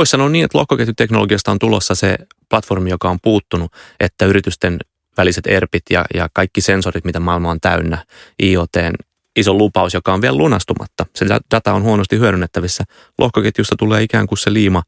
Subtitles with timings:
[0.00, 2.16] voisi sanoa niin, että lohkoketjuteknologiasta on tulossa se
[2.50, 4.78] platformi, joka on puuttunut, että yritysten
[5.16, 8.04] väliset ERPit ja, ja kaikki sensorit, mitä maailma on täynnä,
[8.42, 8.94] IoTn
[9.36, 11.06] iso lupaus, joka on vielä lunastumatta.
[11.16, 12.84] Se data on huonosti hyödynnettävissä.
[13.18, 14.82] Lohkoketjusta tulee ikään kuin se liima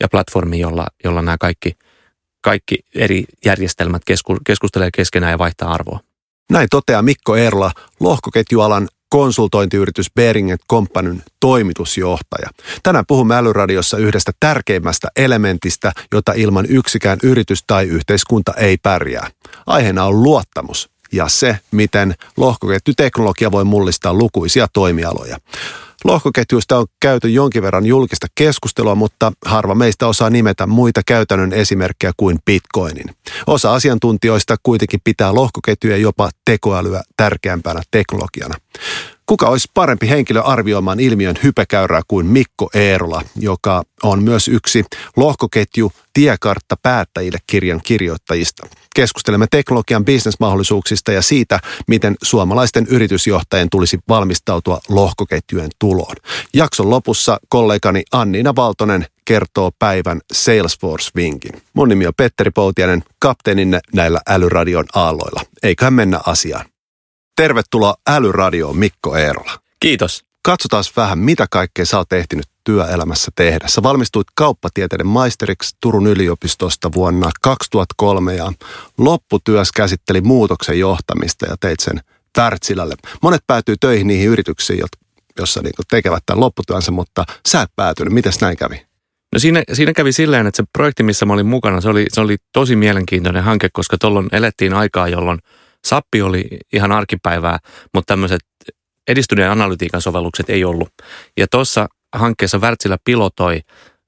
[0.00, 1.76] ja platformi, jolla, jolla nämä kaikki,
[2.40, 6.00] kaikki eri järjestelmät kesku, keskustelee keskenään ja vaihtaa arvoa.
[6.50, 7.70] Näin toteaa Mikko Eerla,
[8.00, 12.50] lohkoketjualan konsultointiyritys Bering Companyn toimitusjohtaja.
[12.82, 19.30] Tänään puhumme Älyradiossa yhdestä tärkeimmästä elementistä, jota ilman yksikään yritys tai yhteiskunta ei pärjää.
[19.66, 25.38] Aiheena on luottamus ja se, miten lohkoketjuteknologia voi mullistaa lukuisia toimialoja.
[26.04, 32.12] Lohkoketjuista on käyty jonkin verran julkista keskustelua, mutta harva meistä osaa nimetä muita käytännön esimerkkejä
[32.16, 33.16] kuin Bitcoinin.
[33.46, 38.54] Osa asiantuntijoista kuitenkin pitää lohkoketjuja jopa tekoälyä tärkeämpänä teknologiana.
[39.26, 44.84] Kuka olisi parempi henkilö arvioimaan ilmiön hypekäyrää kuin Mikko Eerola, joka on myös yksi
[45.16, 48.66] lohkoketju tiekartta päättäjille kirjan kirjoittajista.
[48.96, 56.16] Keskustelemme teknologian bisnesmahdollisuuksista ja siitä, miten suomalaisten yritysjohtajien tulisi valmistautua lohkoketjujen tuloon.
[56.54, 61.62] Jakson lopussa kollegani Anniina Valtonen kertoo päivän Salesforce-vinkin.
[61.74, 65.40] Mun nimi on Petteri Poutianen, kapteeninne näillä älyradion aalloilla.
[65.62, 66.75] Eiköhän mennä asiaan.
[67.36, 69.58] Tervetuloa Älyradioon Mikko Eerola.
[69.80, 70.24] Kiitos.
[70.42, 73.68] Katsotaan vähän, mitä kaikkea sä oot ehtinyt työelämässä tehdä.
[73.68, 78.52] Sä valmistuit kauppatieteiden maisteriksi Turun yliopistosta vuonna 2003 ja
[78.98, 82.00] lopputyös käsitteli muutoksen johtamista ja teit sen
[82.38, 82.94] Wärtsilälle.
[83.22, 84.84] Monet päätyy töihin niihin yrityksiin,
[85.38, 88.12] jossa niin tekevät tämän lopputyönsä, mutta sä et päätynyt.
[88.12, 88.86] Mitäs näin kävi?
[89.32, 92.20] No siinä, siinä kävi silleen, että se projekti, missä mä olin mukana, se oli, se
[92.20, 95.38] oli tosi mielenkiintoinen hanke, koska tuolloin elettiin aikaa, jolloin–
[95.86, 97.58] Sappi oli ihan arkipäivää,
[97.94, 98.40] mutta tämmöiset
[99.08, 100.88] edistyneen analytiikan sovellukset ei ollut.
[101.36, 101.86] Ja tuossa
[102.16, 103.60] hankkeessa Wärtsilä pilotoi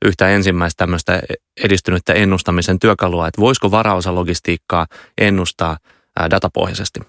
[0.05, 1.21] yhtä ensimmäistä tämmöistä
[1.65, 4.87] edistynyttä ennustamisen työkalua, että voisiko varaosalogistiikkaa
[5.19, 5.77] ennustaa
[6.31, 7.01] datapohjaisesti.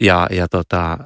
[0.00, 0.98] Ja, ja tota,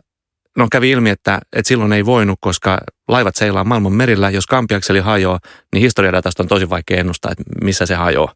[0.56, 2.78] no kävi ilmi, että, että silloin ei voinut, koska
[3.08, 4.30] laivat seilaa maailman merillä.
[4.30, 5.38] Jos kampiakseli hajoaa,
[5.72, 8.34] niin historiadatasta on tosi vaikea ennustaa, että missä se hajoaa.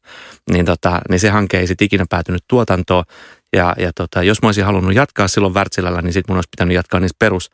[0.50, 3.04] Niin, tota, niin se hanke ei sitten ikinä päätynyt tuotantoon.
[3.56, 6.74] Ja, ja tota, jos mä olisin halunnut jatkaa silloin Wärtsilällä, niin sitten mun olisi pitänyt
[6.74, 7.50] jatkaa niissä perus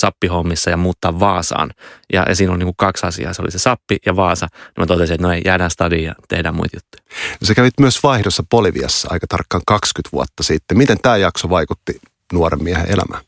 [0.00, 1.70] sappihommissa ja muuttaa Vaasaan.
[2.12, 3.32] Ja, ja siinä on niin kaksi asiaa.
[3.32, 4.48] Se oli se sappi ja Vaasa.
[4.52, 7.02] No mä totesin, että no ei, jäädään stadiin ja tehdään muita juttuja.
[7.40, 10.78] No sä kävit myös vaihdossa Boliviassa aika tarkkaan 20 vuotta sitten.
[10.78, 12.00] Miten tämä jakso vaikutti
[12.32, 13.24] nuoren miehen elämään?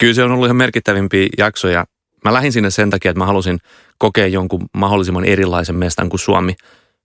[0.00, 1.84] Kyllä se on ollut ihan merkittävimpiä jaksoja.
[2.24, 3.58] Mä lähdin sinne sen takia, että mä halusin
[3.98, 6.54] kokea jonkun mahdollisimman erilaisen mestan kuin Suomi.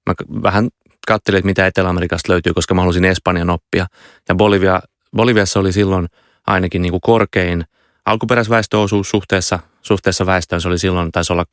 [0.06, 0.14] Mä
[0.44, 0.70] vähän
[1.08, 3.86] katselin, että mitä Etelä-Amerikasta löytyy, koska mä halusin Espanjan oppia.
[4.30, 4.82] Ja Bolivia,
[5.16, 6.08] Boliviassa oli silloin
[6.48, 7.64] ainakin niin kuin korkein
[8.06, 10.62] alkuperäisväestöosuus suhteessa, suhteessa väestöön.
[10.62, 11.46] Se oli silloin, taisi olla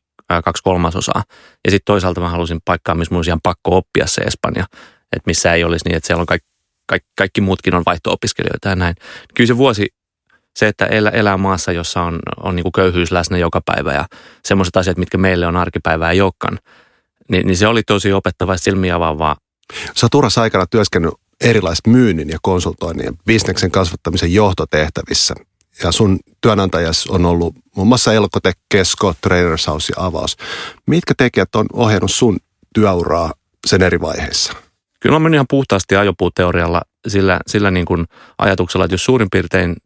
[0.45, 1.23] kaksi kolmasosaa.
[1.65, 4.65] Ja sitten toisaalta mä halusin paikkaa, missä mun ihan pakko oppia se Espanja.
[5.13, 6.49] Että missä ei olisi niin, että siellä on kaikki,
[6.87, 8.95] kaikki, kaikki muutkin on vaihto-opiskelijoita ja näin.
[9.35, 9.87] Kyllä se vuosi,
[10.57, 14.05] se, että elää, elää maassa, jossa on, on niin kuin köyhyys läsnä joka päivä ja
[14.45, 16.59] semmoiset asiat, mitkä meille on arkipäivää ei olekaan,
[17.31, 19.37] niin, niin se oli tosi opettava silmiä avaavaa
[19.97, 25.35] Sä oot urassa aikana työskennellyt erilaiset myynnin ja konsultoinnin ja bisneksen kasvattamisen johtotehtävissä.
[25.83, 30.37] Ja sun työnantajas on ollut muun muassa Elkotek, Kesko, Trainers House ja Avaus.
[30.87, 32.39] Mitkä tekijät on ohjannut sun
[32.75, 33.33] työuraa
[33.67, 34.53] sen eri vaiheissa?
[35.01, 38.05] Kyllä on mennyt ihan puhtaasti ajopuuteorialla sillä, sillä niin kuin
[38.39, 39.77] ajatuksella, että jos suurin piirtein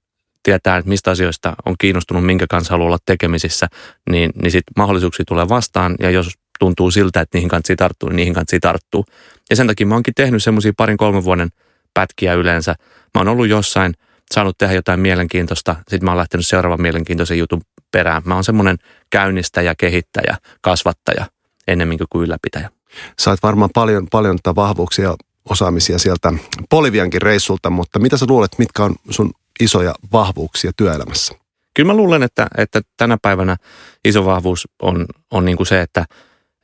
[0.43, 3.67] tietää, että mistä asioista on kiinnostunut, minkä kanssa haluaa olla tekemisissä,
[4.11, 5.95] niin, niin sitten mahdollisuuksia tulee vastaan.
[6.01, 9.04] Ja jos tuntuu siltä, että niihin kanssa tarttuu, niin niihin kanssa tarttuu.
[9.50, 11.48] Ja sen takia mä oonkin tehnyt semmoisia parin kolmen vuoden
[11.94, 12.75] pätkiä yleensä.
[13.15, 13.95] Mä oon ollut jossain,
[14.34, 17.60] saanut tehdä jotain mielenkiintoista, sitten mä oon lähtenyt seuraavan mielenkiintoisen jutun
[17.92, 18.22] perään.
[18.24, 18.78] Mä oon semmoinen
[19.10, 21.27] käynnistäjä, kehittäjä, kasvattaja
[21.68, 22.71] ennemmin kuin ylläpitäjä.
[23.18, 25.15] Sait varmaan paljon, paljon vahvuuksia
[25.51, 26.33] osaamisia sieltä
[26.71, 29.30] Poliviankin reissulta, mutta mitä sä luulet, mitkä on sun
[29.60, 31.34] isoja vahvuuksia työelämässä?
[31.74, 33.56] Kyllä mä luulen, että, että tänä päivänä
[34.04, 36.04] iso vahvuus on, on niin kuin se, että,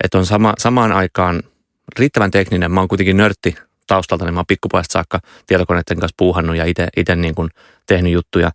[0.04, 1.43] että on sama, samaan aikaan
[1.98, 2.72] riittävän tekninen.
[2.72, 3.54] Mä oon kuitenkin nörtti
[3.87, 6.64] taustalta, niin mä oon pikkupojasta saakka tietokoneiden kanssa puuhannut ja
[6.96, 7.34] itse niin
[7.87, 8.50] tehnyt juttuja.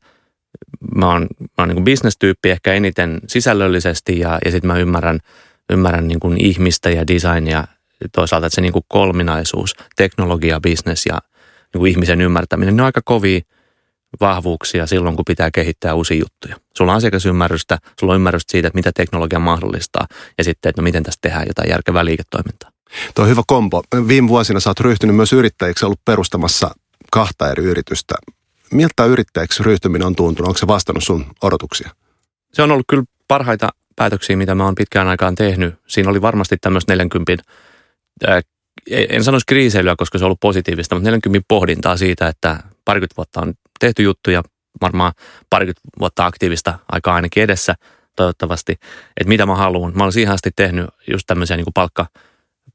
[0.95, 5.19] Mä oon, mä oon niin kuin bisnestyyppi ehkä eniten sisällöllisesti ja, ja sitten mä ymmärrän,
[5.69, 7.67] ymmärrän niin kuin ihmistä ja designia
[8.11, 11.19] toisaalta, että se niin kuin kolminaisuus, teknologia, business ja
[11.73, 13.41] niin kuin ihmisen ymmärtäminen, ne on aika kovia
[14.19, 16.55] vahvuuksia silloin, kun pitää kehittää uusia juttuja.
[16.77, 20.83] Sulla on asiakasymmärrystä, sulla on ymmärrystä siitä, että mitä teknologia mahdollistaa ja sitten, että no
[20.83, 22.71] miten tästä tehdään jotain järkevää liiketoimintaa.
[23.15, 23.83] Tuo on hyvä kombo.
[24.07, 26.75] Viime vuosina sä oot ryhtynyt myös yrittäjiksi, ollut perustamassa
[27.11, 28.15] kahta eri yritystä.
[28.71, 30.47] Miltä yrittäjäksi ryhtyminen on tuntunut?
[30.47, 31.89] Onko se vastannut sun odotuksia?
[32.53, 35.75] Se on ollut kyllä parhaita päätöksiä, mitä mä oon pitkään aikaan tehnyt.
[35.87, 37.43] Siinä oli varmasti tämmöistä 40,
[38.27, 38.41] ää,
[38.91, 43.41] en sanoisi kriiseilyä, koska se on ollut positiivista, mutta 40 pohdintaa siitä, että parikymmentä vuotta
[43.41, 44.43] on tehty juttuja,
[44.81, 45.13] varmaan
[45.49, 47.75] parikymmentä vuotta aktiivista aikaa ainakin edessä
[48.15, 48.71] toivottavasti,
[49.17, 49.93] että mitä mä haluan.
[49.95, 52.07] Mä olen siihen asti tehnyt just tämmöisiä niin palkka,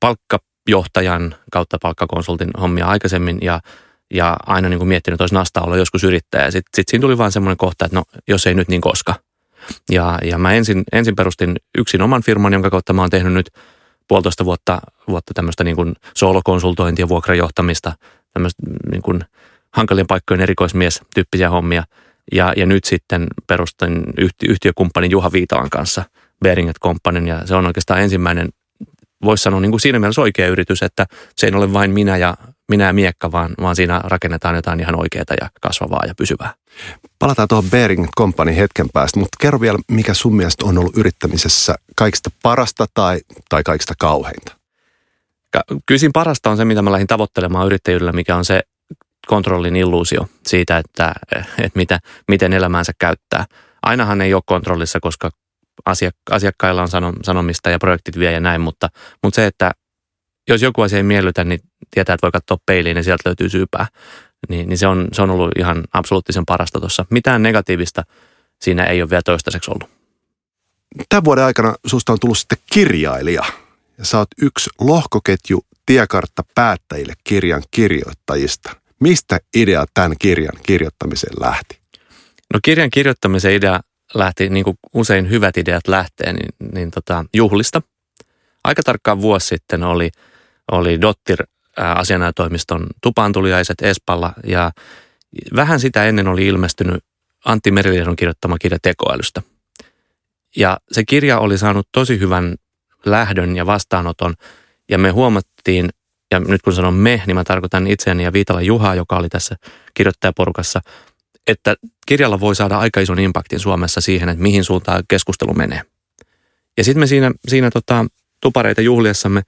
[0.00, 3.60] palkkajohtajan kautta palkkakonsultin hommia aikaisemmin ja
[4.14, 6.50] ja aina niin kuin miettinyt, että olisi nastaa olla joskus yrittäjä.
[6.50, 9.14] Sitten sit siinä tuli vaan semmoinen kohta, että no jos ei nyt, niin koska.
[9.90, 13.50] Ja, ja mä ensin, ensin perustin yksin oman firman, jonka kautta mä oon tehnyt nyt
[14.08, 17.92] puolitoista vuotta, vuotta tämmöistä niin kuin soolokonsultointia, vuokrajohtamista,
[18.32, 19.20] tämmöistä niin kuin
[19.76, 21.84] hankalien paikkojen erikoismies tyyppisiä hommia.
[22.32, 26.04] Ja, ja nyt sitten perustin yhti, yhtiökumppanin Juha Viitalan kanssa
[26.44, 28.48] Beringet Companyn ja se on oikeastaan ensimmäinen,
[29.24, 31.06] voisi sanoa niin kuin siinä mielessä oikea yritys, että
[31.36, 32.36] se ei ole vain minä ja
[32.68, 36.54] minä ja miekka, vaan, vaan siinä rakennetaan jotain ihan oikeaa ja kasvavaa ja pysyvää.
[37.18, 41.74] Palataan tuohon Bearing Company hetken päästä, mutta kerro vielä, mikä sun mielestä on ollut yrittämisessä
[41.96, 44.56] kaikista parasta tai, tai kaikista kauheinta?
[45.86, 48.60] Kyllä siinä parasta on se, mitä mä lähdin tavoittelemaan yrittäjyydellä, mikä on se
[49.26, 53.44] kontrollin illuusio siitä, että, että mitä, miten elämäänsä käyttää.
[53.82, 55.30] Ainahan ei ole kontrollissa, koska
[56.30, 58.88] asiakkailla on sanomista ja projektit vie ja näin, mutta,
[59.22, 59.70] mutta se, että
[60.48, 63.48] jos joku asia ei miellytä, niin tietää, että voi katsoa peiliin ja niin sieltä löytyy
[63.48, 63.86] syypää.
[64.48, 67.04] Niin, niin se, on, se on ollut ihan absoluuttisen parasta tuossa.
[67.10, 68.02] Mitään negatiivista
[68.60, 69.90] siinä ei ole vielä toistaiseksi ollut.
[71.08, 73.44] Tämän vuoden aikana susta on tullut sitten kirjailija.
[73.98, 78.76] Ja sä oot yksi lohkoketju tiekartta päättäjille kirjan kirjoittajista.
[79.00, 81.78] Mistä idea tämän kirjan kirjoittamiseen lähti?
[82.54, 83.80] No kirjan kirjoittamisen idea
[84.14, 87.82] lähti, niin kuin usein hyvät ideat lähtee, niin, niin tota, juhlista.
[88.64, 90.10] Aika tarkkaan vuosi sitten oli,
[90.72, 91.42] oli Dottir
[91.76, 94.70] asianajotoimiston tupaantuliaiset Espalla ja
[95.56, 97.04] vähän sitä ennen oli ilmestynyt
[97.44, 99.42] Antti Meriliedon kirjoittama kirja tekoälystä.
[100.56, 102.54] Ja se kirja oli saanut tosi hyvän
[103.06, 104.34] lähdön ja vastaanoton
[104.90, 105.90] ja me huomattiin,
[106.30, 109.56] ja nyt kun sanon me, niin mä tarkoitan itseäni ja Viitala Juhaa, joka oli tässä
[109.94, 110.80] kirjoittajaporukassa,
[111.46, 111.76] että
[112.06, 115.82] kirjalla voi saada aika ison impaktin Suomessa siihen, että mihin suuntaan keskustelu menee.
[116.76, 118.06] Ja sitten me siinä, siinä tota,
[118.40, 119.42] tupareita juhliessamme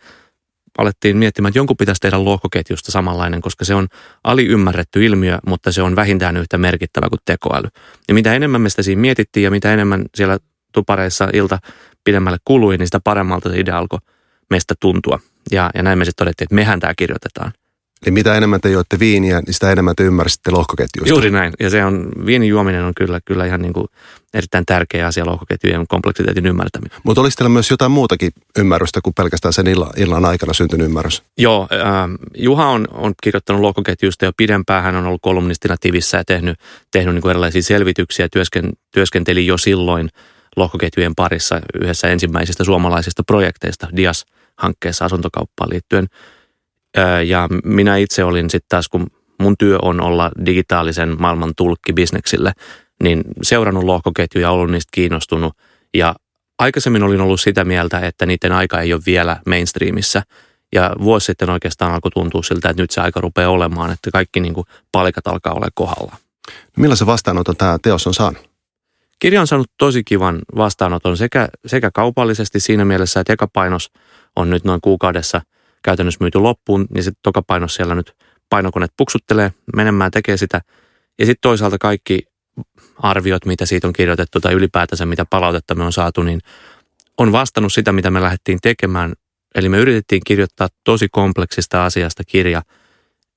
[0.79, 3.87] alettiin miettimään, että jonkun pitäisi tehdä lohkoketjusta samanlainen, koska se on
[4.25, 7.69] aliymmärretty ilmiö, mutta se on vähintään yhtä merkittävä kuin tekoäly.
[8.09, 10.39] Ja mitä enemmän me sitä siinä mietittiin ja mitä enemmän siellä
[10.73, 11.59] tupareissa ilta
[12.05, 13.99] pidemmälle kului, niin sitä paremmalta se idea alkoi
[14.51, 15.19] meistä tuntua.
[15.53, 17.53] Ja, ja näin me sitten todettiin, että mehän tämä kirjoitetaan.
[18.07, 21.15] Eli mitä enemmän te joitte viiniä, niin sitä enemmän te ymmärsitte lohkoketjuista.
[21.15, 21.53] Juuri näin.
[21.61, 23.87] Ja se on, viinin juominen on kyllä, kyllä ihan niin kuin
[24.35, 26.99] erittäin tärkeä asia lohkoketjujen kompleksiteetin ymmärtäminen.
[27.05, 31.23] Mutta olisi teillä myös jotain muutakin ymmärrystä kuin pelkästään sen illan, illan aikana syntynyt ymmärrys?
[31.39, 34.83] Joo, äh, Juha on, on kirjoittanut lohkoketjuista jo pidempään.
[34.83, 36.59] Hän on ollut kolumnistina Tivissä ja tehnyt,
[36.91, 38.29] tehnyt niin kuin erilaisia selvityksiä.
[38.33, 40.09] Työsken, työskenteli jo silloin
[40.57, 43.89] lohkoketjujen parissa yhdessä ensimmäisistä suomalaisista projekteista
[44.59, 46.07] DIAS-hankkeessa asuntokauppaan liittyen–
[47.27, 49.07] ja minä itse olin sitten taas, kun
[49.41, 52.53] mun työ on olla digitaalisen maailman tulkki bisneksille,
[53.03, 55.53] niin seurannut lohkoketjuja, ollut niistä kiinnostunut
[55.95, 56.15] ja
[56.59, 60.23] aikaisemmin olin ollut sitä mieltä, että niiden aika ei ole vielä mainstreamissa.
[60.75, 64.41] Ja vuosi sitten oikeastaan alkoi tuntua siltä, että nyt se aika rupeaa olemaan, että kaikki
[64.41, 66.17] niin kuin palikat alkaa olla kohdalla.
[66.49, 68.51] No millaisen vastaanoton tämä teos on saanut?
[69.19, 73.91] Kirja on saanut tosi kivan vastaanoton sekä, sekä kaupallisesti siinä mielessä, että eka painos
[74.39, 75.41] on nyt noin kuukaudessa–
[75.83, 78.13] käytännössä myyty loppuun, niin sitten toka paino siellä nyt
[78.51, 80.61] painokoneet puksuttelee menemään, tekee sitä.
[81.19, 82.23] Ja sitten toisaalta kaikki
[82.97, 86.41] arviot, mitä siitä on kirjoitettu tai ylipäätänsä mitä palautetta me on saatu, niin
[87.19, 89.13] on vastannut sitä, mitä me lähdettiin tekemään.
[89.55, 92.63] Eli me yritettiin kirjoittaa tosi kompleksista asiasta kirja,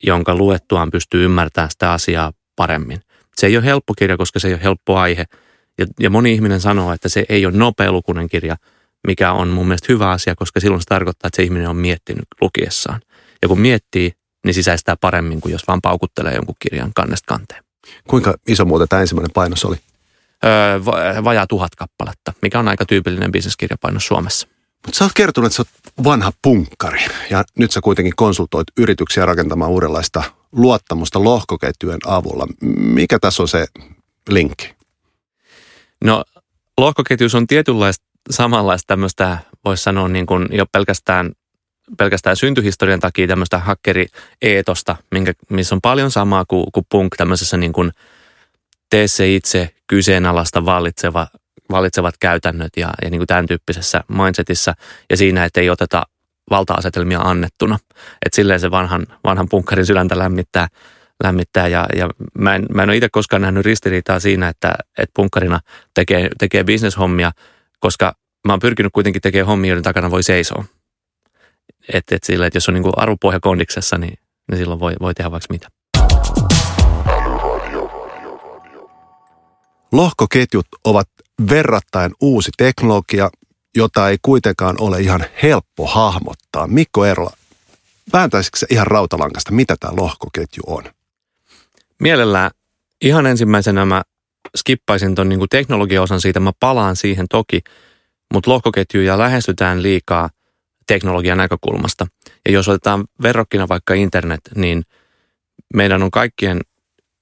[0.04, 3.02] jonka luettuaan pystyy ymmärtämään sitä asiaa paremmin.
[3.36, 5.26] Se ei ole helppo kirja, koska se ei ole helppo aihe.
[5.78, 8.56] Ja, ja moni ihminen sanoo, että se ei ole nopealukuinen kirja–
[9.08, 12.26] mikä on mun mielestä hyvä asia, koska silloin se tarkoittaa, että se ihminen on miettinyt
[12.42, 13.02] lukiessaan.
[13.42, 14.14] Ja kun miettii,
[14.46, 17.64] niin sisäistää paremmin kuin jos vaan paukuttelee jonkun kirjan kannesta kanteen.
[18.08, 19.76] Kuinka iso muuten tämä ensimmäinen painos oli?
[20.46, 20.86] Öö,
[21.24, 24.48] vajaa tuhat kappaletta, mikä on aika tyypillinen bisneskirjapainos Suomessa.
[24.86, 29.26] Mutta sä oot kertonut, että sä oot vanha punkkari ja nyt sä kuitenkin konsultoit yrityksiä
[29.26, 32.48] rakentamaan uudenlaista luottamusta lohkoketjujen avulla.
[32.78, 33.68] Mikä tässä on se
[34.30, 34.76] linkki?
[36.04, 36.24] No
[36.78, 41.32] lohkoketjus on tietynlaista samanlaista tämmöistä, voisi sanoa niin kuin jo pelkästään,
[41.98, 47.74] pelkästään syntyhistorian takia tämmöistä hakkeri-eetosta, minkä, missä on paljon samaa kuin, kuin punk tämmöisessä niin
[47.74, 47.92] kuin
[48.90, 51.28] tee se itse kyseenalaista vallitseva,
[51.72, 54.74] vallitsevat käytännöt ja, ja niin kuin tämän tyyppisessä mindsetissa
[55.10, 56.04] ja siinä, että ei oteta
[56.50, 57.80] valta-asetelmia annettuna.
[58.26, 60.68] Että silleen se vanhan, vanhan punkkarin sydäntä lämmittää,
[61.24, 65.12] lämmittää ja, ja mä, en, mä en ole itse koskaan nähnyt ristiriitaa siinä, että, että
[65.16, 65.60] punkkarina
[65.94, 67.32] tekee, tekee bisneshommia–
[67.82, 68.14] koska
[68.48, 70.66] mä oon pyrkinyt kuitenkin tekemään hommia, joiden takana voi seisoa.
[71.94, 74.18] Että et sille, että jos on niin arvopohja kondiksessa, niin,
[74.52, 75.68] niin silloin voi, voi tehdä vaikka mitä.
[79.92, 81.08] Lohkoketjut ovat
[81.50, 83.30] verrattain uusi teknologia,
[83.76, 86.68] jota ei kuitenkaan ole ihan helppo hahmottaa.
[86.68, 87.32] Mikko Erla,
[88.14, 90.84] vääntäisikö se ihan rautalangasta, mitä tämä lohkoketju on?
[92.00, 92.52] Mielellään
[93.02, 94.02] ihan ensimmäisenä mä
[94.58, 97.62] skippaisin tuon niin teknologiaosan siitä, mä palaan siihen toki,
[98.34, 100.30] mutta lohkoketjuja lähestytään liikaa
[100.88, 102.08] teknologian näkökulmasta.
[102.46, 104.84] Ja jos otetaan verrokkina vaikka internet, niin
[105.74, 106.62] meidän on kaikkien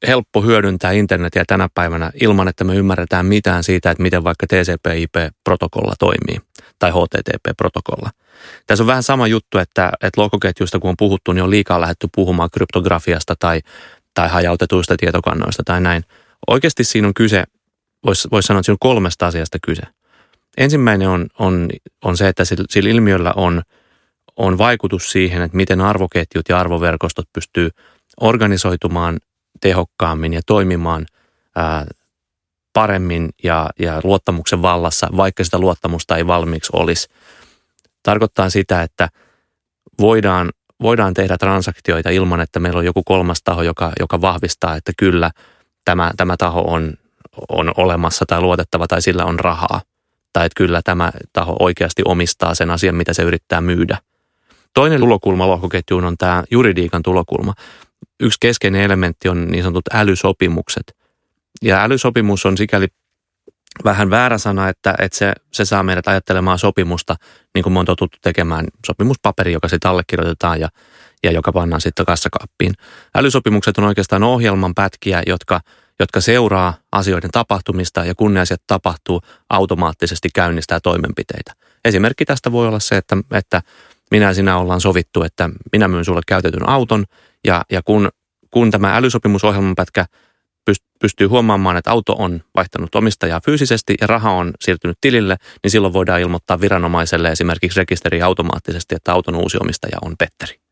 [0.07, 5.93] helppo hyödyntää internetiä tänä päivänä ilman, että me ymmärretään mitään siitä, että miten vaikka TCP/IP-protokolla
[5.99, 6.41] toimii
[6.79, 8.09] tai HTTP-protokolla.
[8.67, 12.07] Tässä on vähän sama juttu, että, että lohkoketjuista kun on puhuttu, niin on liikaa lähdetty
[12.15, 13.61] puhumaan kryptografiasta tai,
[14.13, 16.03] tai hajautetuista tietokannoista tai näin.
[16.47, 17.43] Oikeasti siinä on kyse,
[18.05, 19.81] voisi vois sanoa, että siinä on kolmesta asiasta kyse.
[20.57, 21.69] Ensimmäinen on, on,
[22.03, 23.61] on se, että sillä ilmiöllä on,
[24.35, 27.69] on vaikutus siihen, että miten arvoketjut ja arvoverkostot pystyy
[28.21, 29.17] organisoitumaan
[29.61, 31.05] tehokkaammin ja toimimaan
[31.55, 31.85] ää,
[32.73, 37.07] paremmin ja, ja luottamuksen vallassa, vaikka sitä luottamusta ei valmiiksi olisi.
[38.03, 39.09] Tarkoittaa sitä, että
[39.99, 40.49] voidaan,
[40.81, 45.31] voidaan tehdä transaktioita ilman, että meillä on joku kolmas taho, joka, joka vahvistaa, että kyllä
[46.17, 46.93] tämä, taho on,
[47.49, 49.81] on olemassa tai luotettava tai sillä on rahaa.
[50.33, 53.97] Tai että kyllä tämä taho oikeasti omistaa sen asian, mitä se yrittää myydä.
[54.73, 57.53] Toinen tulokulma lohkoketjuun on tämä juridiikan tulokulma
[58.19, 60.95] yksi keskeinen elementti on niin sanotut älysopimukset.
[61.61, 62.87] Ja älysopimus on sikäli
[63.83, 67.15] vähän väärä sana, että, että se, se saa meidät ajattelemaan sopimusta,
[67.55, 70.69] niin kuin me on totuttu tekemään sopimuspaperi, joka sitten allekirjoitetaan ja,
[71.23, 72.73] ja joka pannaan sitten kassakaappiin.
[73.15, 75.59] Älysopimukset on oikeastaan ohjelman pätkiä, jotka,
[75.99, 81.53] jotka seuraa asioiden tapahtumista ja kun ne asiat tapahtuu, automaattisesti käynnistää toimenpiteitä.
[81.85, 83.61] Esimerkki tästä voi olla se, että, että
[84.11, 87.05] minä ja sinä ollaan sovittu, että minä myyn sulle käytetyn auton
[87.47, 88.09] ja, ja kun,
[88.51, 90.05] kun tämä älysopimusohjelman pätkä
[91.01, 95.93] pystyy huomaamaan, että auto on vaihtanut omistajaa fyysisesti ja raha on siirtynyt tilille, niin silloin
[95.93, 100.68] voidaan ilmoittaa viranomaiselle esimerkiksi rekisteriin automaattisesti, että auton uusi omistaja on Petteri.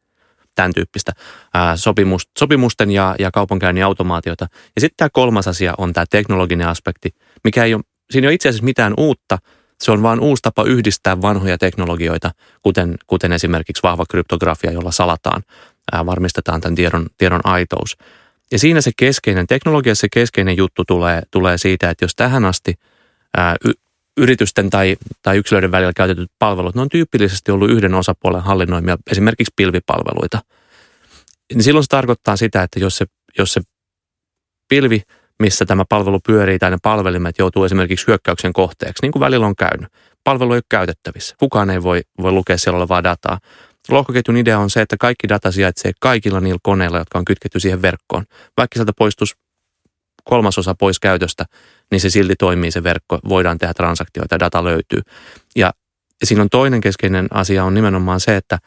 [0.57, 1.11] Tämän tyyppistä
[1.53, 4.47] ää, sopimus, sopimusten ja, ja kaupankäynnin automaatiota.
[4.75, 7.09] Ja sitten tämä kolmas asia on tämä teknologinen aspekti,
[7.43, 9.37] mikä ei ole, siinä ei ole itse asiassa mitään uutta,
[9.81, 15.43] se on vain uusi tapa yhdistää vanhoja teknologioita, kuten, kuten esimerkiksi vahva kryptografia, jolla salataan
[15.91, 17.97] ää, varmistetaan tämän tiedon, tiedon aitous.
[18.51, 22.73] Ja siinä se keskeinen, teknologiassa se keskeinen juttu tulee, tulee siitä, että jos tähän asti
[23.37, 23.55] ää,
[24.17, 29.53] yritysten tai, tai yksilöiden välillä käytetyt palvelut, ne on tyypillisesti ollut yhden osapuolen hallinnoimia, esimerkiksi
[29.55, 30.39] pilvipalveluita.
[31.53, 33.05] Niin silloin se tarkoittaa sitä, että jos se,
[33.37, 33.61] jos se
[34.69, 35.01] pilvi,
[35.39, 39.55] missä tämä palvelu pyörii tai ne palvelimet joutuu esimerkiksi hyökkäyksen kohteeksi, niin kuin välillä on
[39.55, 39.87] käynyt.
[40.23, 41.35] Palvelu ei ole käytettävissä.
[41.39, 43.39] Kukaan ei voi, voi lukea siellä olevaa dataa.
[43.89, 47.81] Lohkoketjun idea on se, että kaikki data sijaitsee kaikilla niillä koneilla, jotka on kytketty siihen
[47.81, 48.25] verkkoon.
[48.57, 49.33] Vaikka sieltä poistuisi
[50.29, 51.45] kolmasosa pois käytöstä,
[51.91, 55.01] niin se silti toimii se verkko, voidaan tehdä transaktioita data löytyy.
[55.55, 55.73] Ja
[56.23, 58.59] siinä on toinen keskeinen asia on nimenomaan se, että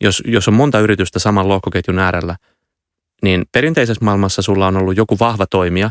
[0.00, 2.36] jos, jos on monta yritystä saman lohkoketjun äärellä,
[3.22, 5.90] niin perinteisessä maailmassa sulla on ollut joku vahva toimija,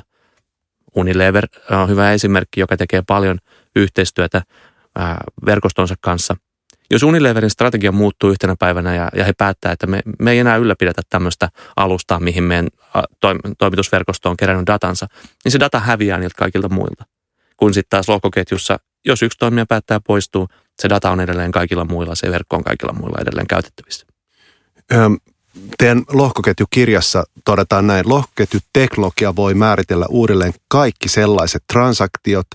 [0.95, 3.37] Unilever on hyvä esimerkki, joka tekee paljon
[3.75, 4.41] yhteistyötä
[5.45, 6.35] verkostonsa kanssa–
[6.91, 10.55] jos Unileverin strategia muuttuu yhtenä päivänä ja, ja he päättää, että me, me ei enää
[10.55, 12.67] ylläpidetä tämmöistä alustaa, mihin meidän
[13.19, 13.27] to,
[13.57, 15.07] toimitusverkosto on kerännyt datansa,
[15.43, 17.05] niin se data häviää niiltä kaikilta muilta.
[17.57, 20.47] Kun sitten taas lohkoketjussa, jos yksi toimija päättää poistua,
[20.81, 24.05] se data on edelleen kaikilla muilla, se verkko on kaikilla muilla edelleen käytettävissä.
[24.93, 25.17] Öm,
[25.77, 32.47] teidän lohkoketjukirjassa todetaan näin, lohkoketjuteknologia voi määritellä uudelleen kaikki sellaiset transaktiot,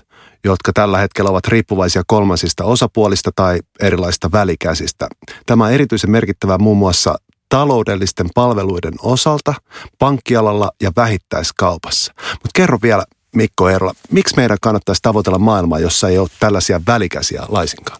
[0.45, 5.07] jotka tällä hetkellä ovat riippuvaisia kolmansista osapuolista tai erilaisista välikäsistä.
[5.45, 7.15] Tämä on erityisen merkittävää muun muassa
[7.49, 9.53] taloudellisten palveluiden osalta,
[9.99, 12.13] pankkialalla ja vähittäiskaupassa.
[12.17, 13.03] Mutta kerro vielä,
[13.35, 17.99] Mikko Eerola, miksi meidän kannattaisi tavoitella maailmaa, jossa ei ole tällaisia välikäsiä laisinkaan?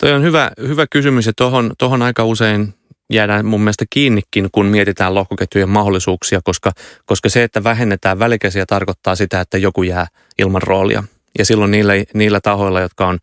[0.00, 2.74] Toi on hyvä, hyvä kysymys ja tuohon tohon aika usein
[3.12, 6.72] jäädään mun mielestä kiinnikin, kun mietitään lohkoketjujen mahdollisuuksia, koska,
[7.06, 10.06] koska se, että vähennetään välikäsiä tarkoittaa sitä, että joku jää
[10.38, 11.04] ilman roolia.
[11.38, 13.18] Ja silloin niillä, niillä tahoilla, jotka on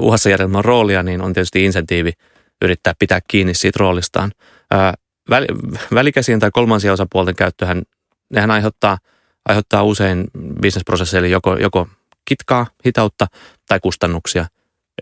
[0.00, 2.12] uhassa järjestelmän roolia, niin on tietysti insentiivi
[2.62, 4.32] yrittää pitää kiinni siitä roolistaan.
[4.70, 4.94] Ää,
[5.30, 5.46] väl,
[5.94, 7.82] välikäsien tai kolmansien osapuolten käyttöhän,
[8.32, 8.98] nehän aiheuttaa,
[9.48, 10.24] aiheuttaa usein
[10.62, 11.88] bisnesprosesseille joko, joko
[12.24, 13.26] kitkaa, hitautta
[13.68, 14.46] tai kustannuksia.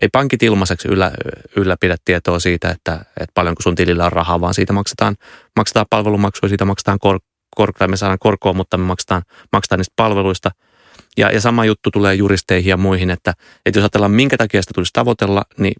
[0.01, 1.11] Ei pankit ilmaiseksi yllä,
[1.55, 5.15] ylläpidä tietoa siitä, että, että paljonko sun tilillä on rahaa, vaan siitä maksetaan,
[5.55, 7.19] maksetaan palvelumaksuja, siitä maksetaan kor,
[7.55, 10.51] kor, me saadaan korkoa, mutta me maksetaan, maksetaan niistä palveluista–
[11.17, 13.33] Ja, ja sama juttu tulee juristeihin ja muihin, että,
[13.65, 15.73] että jos ajatellaan minkä takia sitä tulisi tavoitella, niin,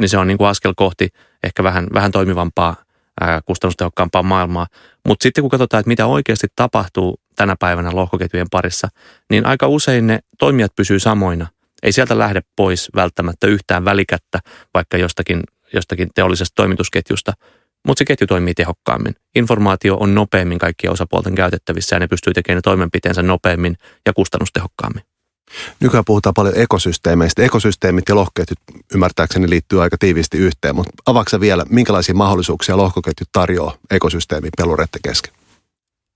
[0.00, 1.08] niin se on niin kuin askel kohti
[1.42, 2.76] ehkä vähän, vähän toimivampaa,
[3.20, 4.66] ää, kustannustehokkaampaa maailmaa.
[5.08, 8.88] Mutta sitten kun katsotaan, että mitä oikeasti tapahtuu tänä päivänä lohkoketjujen parissa,
[9.30, 11.46] niin aika usein ne toimijat pysyy samoina.
[11.82, 14.38] Ei sieltä lähde pois välttämättä yhtään välikättä,
[14.74, 17.32] vaikka jostakin, jostakin teollisesta toimitusketjusta,
[17.86, 19.14] mutta se ketju toimii tehokkaammin.
[19.36, 25.02] Informaatio on nopeammin kaikkien osapuolten käytettävissä ja ne pystyy tekemään ne toimenpiteensä nopeammin ja kustannustehokkaammin.
[25.80, 27.42] Nykyään puhutaan paljon ekosysteemeistä.
[27.42, 28.58] Ekosysteemit ja lohkoketjut
[28.94, 35.34] ymmärtääkseni liittyy aika tiiviisti yhteen, mutta avaako vielä, minkälaisia mahdollisuuksia lohkoketjut tarjoaa ekosysteemin pelureiden kesken?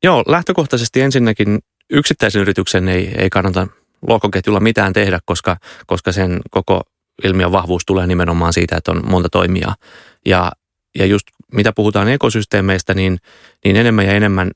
[0.04, 1.58] Joo, lähtökohtaisesti ensinnäkin
[1.90, 3.68] yksittäisen yrityksen ei, ei kannata
[4.08, 5.56] lohkoketjulla mitään tehdä, koska,
[5.86, 6.82] koska sen koko
[7.24, 9.74] ilmiön vahvuus tulee nimenomaan siitä, että on monta toimijaa.
[10.26, 10.52] Ja,
[10.98, 13.18] ja just mitä puhutaan ekosysteemeistä, niin,
[13.64, 14.50] niin enemmän ja enemmän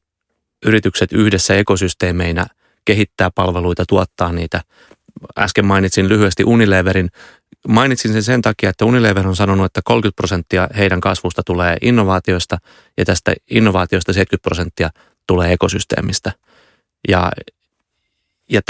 [0.66, 2.46] yritykset yhdessä ekosysteemeinä
[2.84, 4.60] kehittää palveluita, tuottaa niitä.
[5.38, 7.10] Äsken mainitsin lyhyesti Unileverin.
[7.68, 12.58] Mainitsin sen sen takia, että Unilever on sanonut, että 30 prosenttia heidän kasvusta tulee innovaatioista
[12.96, 14.90] ja tästä innovaatioista 70 prosenttia
[15.26, 16.32] tulee ekosysteemistä.
[17.08, 17.32] Ja,
[18.50, 18.60] ja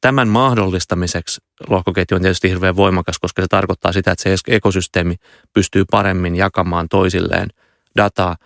[0.00, 5.16] tämän mahdollistamiseksi lohkoketju on tietysti hirveän voimakas, koska se tarkoittaa sitä, että se ekosysteemi
[5.52, 7.48] pystyy paremmin jakamaan toisilleen
[7.96, 8.36] dataa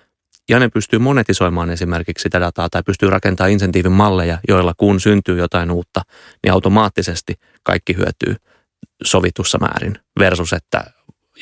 [0.49, 5.39] ja ne pystyy monetisoimaan esimerkiksi sitä dataa tai pystyy rakentamaan insentiivin malleja, joilla kun syntyy
[5.39, 6.01] jotain uutta,
[6.43, 8.37] niin automaattisesti kaikki hyötyy
[9.05, 10.85] sovitussa määrin versus, että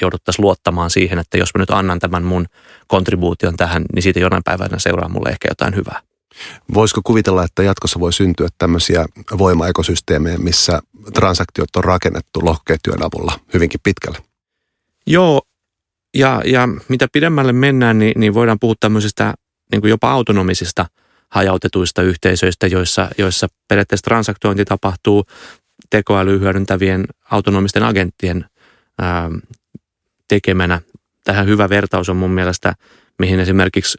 [0.00, 2.46] jouduttaisiin luottamaan siihen, että jos mä nyt annan tämän mun
[2.86, 6.00] kontribuution tähän, niin siitä jonain päivänä seuraa mulle ehkä jotain hyvää.
[6.74, 9.06] Voisiko kuvitella, että jatkossa voi syntyä tämmöisiä
[9.38, 10.80] voimaekosysteemejä, missä
[11.14, 14.18] transaktiot on rakennettu lohkoketjujen avulla hyvinkin pitkälle?
[15.06, 15.42] Joo,
[16.14, 19.34] ja, ja mitä pidemmälle mennään, niin, niin voidaan puhua tämmöisistä
[19.72, 20.86] niin kuin jopa autonomisista
[21.28, 25.24] hajautetuista yhteisöistä, joissa, joissa periaatteessa transaktiointi tapahtuu
[25.90, 28.44] tekoäly hyödyntävien autonomisten agenttien
[28.98, 29.30] ää,
[30.28, 30.80] tekemänä.
[31.24, 32.74] Tähän hyvä vertaus on mun mielestä,
[33.18, 33.98] mihin esimerkiksi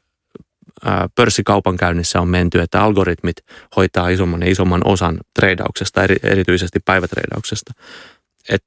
[1.15, 3.35] pörssikaupankäynnissä on menty, että algoritmit
[3.75, 7.73] hoitaa isomman ja isomman osan treidauksesta, eri, erityisesti päivätreidauksesta.
[8.49, 8.63] Et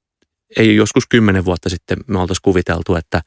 [0.57, 3.23] ei joskus kymmenen vuotta sitten me oltaisiin kuviteltu, että,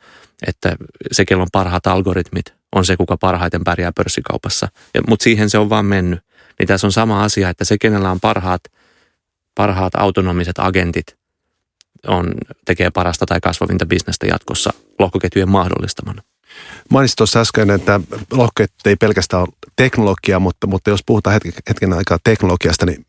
[0.47, 0.75] että
[1.11, 4.67] se, kello on parhaat algoritmit, on se, kuka parhaiten pärjää pörssikaupassa.
[5.07, 6.19] Mutta siihen se on vaan mennyt.
[6.59, 8.61] Niin tässä on sama asia, että se, kenellä on parhaat,
[9.55, 11.17] parhaat autonomiset agentit,
[12.07, 12.33] on,
[12.65, 16.21] tekee parasta tai kasvavinta bisnestä jatkossa lohkoketjujen mahdollistamana.
[16.89, 17.99] Mainitsit tuossa äsken, että
[18.31, 23.05] lohkoketjut ei pelkästään ole teknologia, mutta, mutta jos puhutaan hetken, hetken aikaa teknologiasta, niin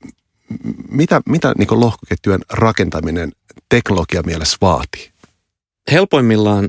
[0.90, 3.32] mitä, mitä niin lohkoketjujen rakentaminen
[3.68, 5.10] teknologia mielessä vaatii?
[5.92, 6.68] Helpoimmillaan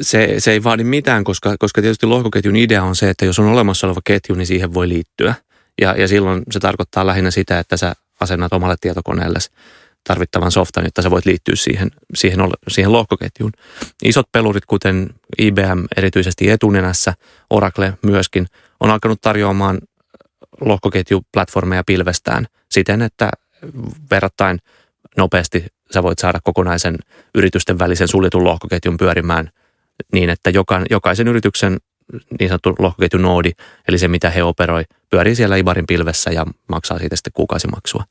[0.00, 3.46] se, se ei vaadi mitään, koska, koska tietysti lohkoketjun idea on se, että jos on
[3.46, 5.34] olemassa oleva ketju, niin siihen voi liittyä.
[5.80, 9.38] Ja, ja silloin se tarkoittaa lähinnä sitä, että sä asennat omalle tietokoneelle
[10.04, 13.52] tarvittavan softan, jotta sä voit liittyä siihen, siihen, siihen lohkoketjuun.
[14.04, 17.14] Isot pelurit, kuten IBM erityisesti etunenässä,
[17.50, 18.46] Oracle myöskin,
[18.80, 19.78] on alkanut tarjoamaan
[20.60, 23.30] lohkoketjuplatformeja pilvestään siten, että
[24.10, 24.58] verrattain
[25.16, 26.98] nopeasti sä voit saada kokonaisen
[27.34, 29.50] yritysten välisen suljetun lohkoketjun pyörimään
[30.12, 31.78] niin, että joka, jokaisen yrityksen
[32.40, 33.52] niin sanottu lohkoketjunoodi,
[33.88, 38.04] eli se mitä he operoi, pyörii siellä Ibarin pilvessä ja maksaa siitä sitten kuukausimaksua.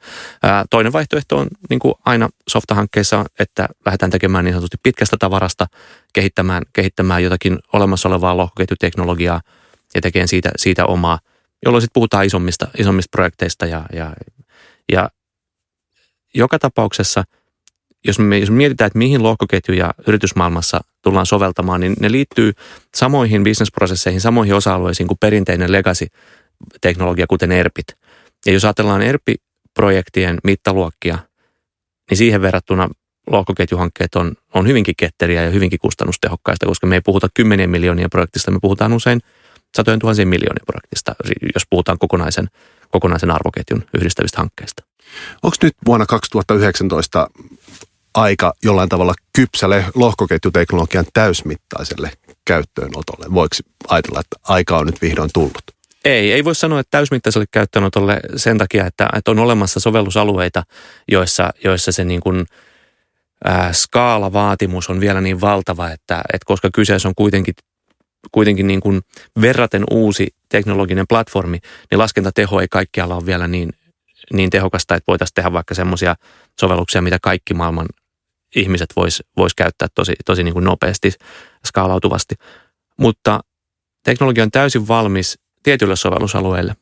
[0.44, 5.68] Ää, toinen vaihtoehto on niin kuin aina softahankkeissa, että lähdetään tekemään niin sanotusti pitkästä tavarasta,
[6.14, 9.42] kehittämään, kehittämään jotakin olemassa olevaa lohkoketjuteknologiaa
[9.96, 11.20] ja tekemään siitä, siitä omaa,
[11.66, 14.14] jolloin sitten puhutaan isommista, isommista projekteista ja, ja,
[14.92, 15.10] ja
[16.34, 17.24] joka tapauksessa–
[18.06, 22.54] jos me, jos mietitään, että mihin lohkoketjuja yritysmaailmassa tullaan soveltamaan, niin ne liittyy
[22.96, 27.88] samoihin bisnesprosesseihin, samoihin osa-alueisiin kuin perinteinen legacy-teknologia, kuten ERPit.
[28.46, 31.18] Ja jos ajatellaan ERPI-projektien mittaluokkia,
[32.10, 32.90] niin siihen verrattuna
[33.28, 38.52] lohkoketjuhankkeet on, on hyvinkin ketteriä ja hyvinkin kustannustehokkaista, koska me ei puhuta kymmenien miljoonien projektista,
[38.52, 39.22] me puhutaan usein
[39.76, 41.16] satojen tuhansien miljoonien projektista,
[41.54, 42.48] jos puhutaan kokonaisen,
[42.92, 44.84] kokonaisen arvoketjun yhdistävistä hankkeista.
[45.44, 47.28] Onko nyt vuonna 2019
[48.14, 52.12] aika jollain tavalla kypsä lohkoketjuteknologian täysmittaiselle
[52.46, 53.34] käyttöönotolle?
[53.34, 53.56] Voiko
[53.88, 55.64] ajatella, että aika on nyt vihdoin tullut?
[56.06, 60.64] Ei, ei voi sanoa, että täysmittaiselle käyttöönotolle sen takia, että, että on olemassa sovellusalueita,
[61.08, 62.46] joissa, joissa se niin kuin,
[63.46, 67.54] ää, skaalavaatimus on vielä niin valtava, että, että koska kyseessä on kuitenkin,
[68.32, 69.02] kuitenkin niin kuin
[69.42, 71.60] verraten uusi teknologinen platformi,
[71.92, 73.70] niin laskentateho ei kaikkialla ole vielä niin,
[74.34, 76.16] niin tehokasta, että voitaisiin tehdä vaikka semmoisia
[76.60, 77.88] sovelluksia, mitä kaikki maailman
[78.56, 81.14] ihmiset vois, vois käyttää tosi, tosi niin kuin nopeasti,
[81.68, 82.36] skaalautuvasti.
[82.98, 83.40] Mutta
[84.04, 86.76] teknologia on täysin valmis tietyille sovellusalueille.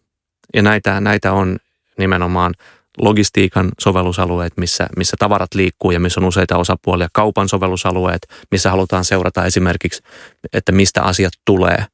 [0.53, 1.57] Ja näitä, näitä on
[1.97, 2.53] nimenomaan
[2.97, 9.05] logistiikan sovellusalueet, missä, missä tavarat liikkuu ja missä on useita osapuolia, kaupan sovellusalueet, missä halutaan
[9.05, 10.03] seurata esimerkiksi,
[10.53, 11.85] että mistä asiat tulee,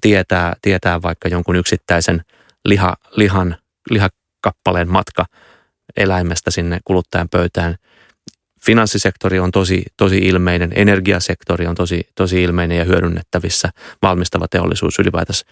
[0.00, 2.24] tietää, tietää vaikka jonkun yksittäisen
[2.64, 3.56] liha, lihan,
[3.90, 5.26] lihakappaleen matka
[5.96, 7.76] eläimestä sinne kuluttajan pöytään.
[8.66, 13.70] Finanssisektori on tosi, tosi ilmeinen, energiasektori on tosi, tosi ilmeinen ja hyödynnettävissä,
[14.02, 15.46] valmistava teollisuus ylipäätänsä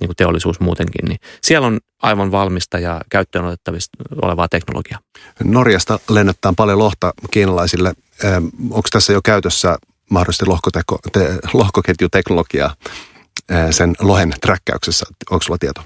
[0.00, 5.00] niin kuin teollisuus muutenkin, niin siellä on aivan valmista ja käyttöön otettavista olevaa teknologiaa.
[5.44, 7.92] Norjasta lennättää paljon lohta kiinalaisille.
[8.70, 9.78] Onko tässä jo käytössä
[10.10, 12.74] mahdollisesti lohkoteko, te, lohkoketjuteknologiaa
[13.70, 15.06] sen lohen träkkäyksessä?
[15.30, 15.82] Onko sulla tieto?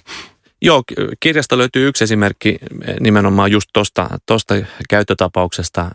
[0.62, 0.82] Joo,
[1.20, 2.58] kirjasta löytyy yksi esimerkki
[3.00, 4.54] nimenomaan just tuosta tosta
[4.88, 5.90] käyttötapauksesta.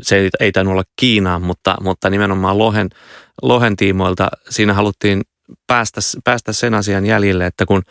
[0.00, 2.88] Se ei, ei tainnut olla Kiinaa, mutta, mutta nimenomaan lohen,
[3.42, 5.22] lohen tiimoilta siinä haluttiin
[5.66, 7.82] päästä, päästä sen asian jäljille, että kun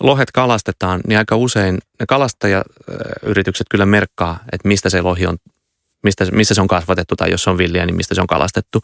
[0.00, 5.36] lohet kalastetaan, niin aika usein ne kalastajayritykset kyllä merkkaa, että mistä se lohi on,
[6.02, 8.80] mistä, missä se on kasvatettu tai jos se on villiä, niin mistä se on kalastettu.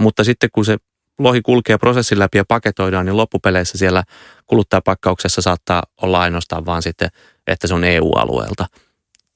[0.00, 0.76] Mutta sitten kun se
[1.18, 4.02] lohi kulkee prosessin läpi ja paketoidaan, niin loppupeleissä siellä
[4.46, 7.08] kuluttajapakkauksessa saattaa olla ainoastaan vaan sitten,
[7.46, 8.66] että se on EU-alueelta,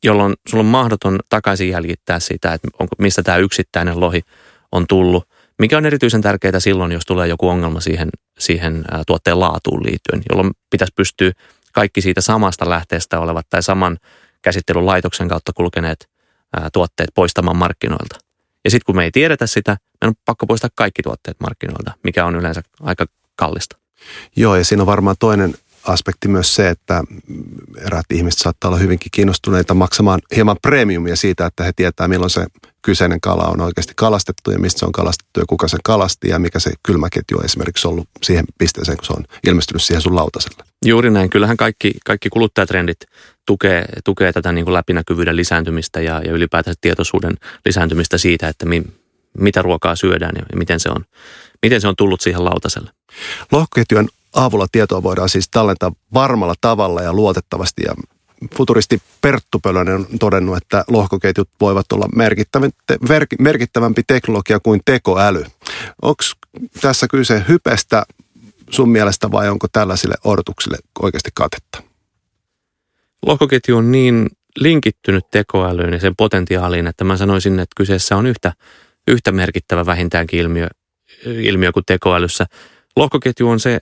[0.05, 4.23] jolloin sulla on mahdoton takaisin jäljittää sitä, että onko, mistä tämä yksittäinen lohi
[4.73, 5.29] on tullut
[5.59, 10.51] mikä on erityisen tärkeää silloin, jos tulee joku ongelma siihen, siihen tuotteen laatuun liittyen, jolloin
[10.71, 11.33] pitäisi pystyä
[11.73, 13.99] kaikki siitä samasta lähteestä olevat tai saman
[14.43, 16.09] käsittelylaitoksen kautta kulkeneet
[16.73, 18.19] tuotteet poistamaan markkinoilta.
[18.65, 22.25] Ja sitten kun me ei tiedetä sitä, meidän on pakko poistaa kaikki tuotteet markkinoilta, mikä
[22.25, 23.07] on yleensä aika
[23.37, 23.77] kallista.
[24.37, 25.55] Joo, ja siinä on varmaan toinen
[25.87, 27.05] aspekti myös se, että
[27.87, 32.47] eräät ihmiset saattaa olla hyvinkin kiinnostuneita maksamaan hieman premiumia siitä, että he tietää milloin se
[32.83, 36.39] kyseinen kala on oikeasti kalastettu ja mistä se on kalastettu ja kuka sen kalasti ja
[36.39, 40.65] mikä se kylmäketju on esimerkiksi ollut siihen pisteeseen, kun se on ilmestynyt siihen sun lautaselle.
[40.85, 41.31] Juuri näin.
[41.31, 42.99] Kyllähän kaikki, kaikki kuluttajatrendit
[43.47, 47.35] tukee, tukee tätä niin kuin läpinäkyvyyden lisääntymistä ja, ja ylipäätään tietoisuuden
[47.67, 48.83] lisääntymistä siitä, että mi,
[49.39, 51.05] mitä ruokaa syödään ja miten se on,
[51.63, 52.91] miten se on tullut siihen lautaselle.
[53.53, 57.95] Lohkoketjujen avulla tietoa voidaan siis tallentaa varmalla tavalla ja luotettavasti ja
[58.55, 62.09] futuristi Perttu Pölönen on todennut, että lohkoketjut voivat olla
[63.39, 65.45] merkittävämpi teknologia kuin tekoäly.
[66.03, 66.23] Onko
[66.81, 68.03] tässä kyse hypestä
[68.71, 71.83] sun mielestä vai onko tällaisille odotuksille oikeasti katetta?
[73.27, 74.27] Lohkoketju on niin
[74.59, 78.53] linkittynyt tekoälyyn ja sen potentiaaliin, että mä sanoisin, että kyseessä on yhtä,
[79.09, 80.69] yhtä merkittävä vähintäänkin ilmiö,
[81.27, 82.47] ilmiö kuin tekoälyssä.
[82.97, 83.81] Lohkoketju on se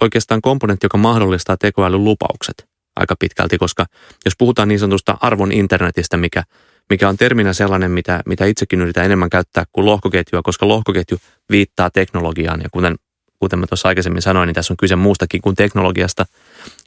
[0.00, 3.86] oikeastaan komponentti, joka mahdollistaa tekoälyn lupaukset aika pitkälti, koska
[4.24, 6.42] jos puhutaan niin sanotusta arvon internetistä, mikä,
[6.90, 11.18] mikä on terminä sellainen, mitä, mitä itsekin yritän enemmän käyttää kuin lohkoketjua, koska lohkoketju
[11.50, 12.96] viittaa teknologiaan ja kuten,
[13.38, 16.26] kuten mä tuossa aikaisemmin sanoin, niin tässä on kyse muustakin kuin teknologiasta.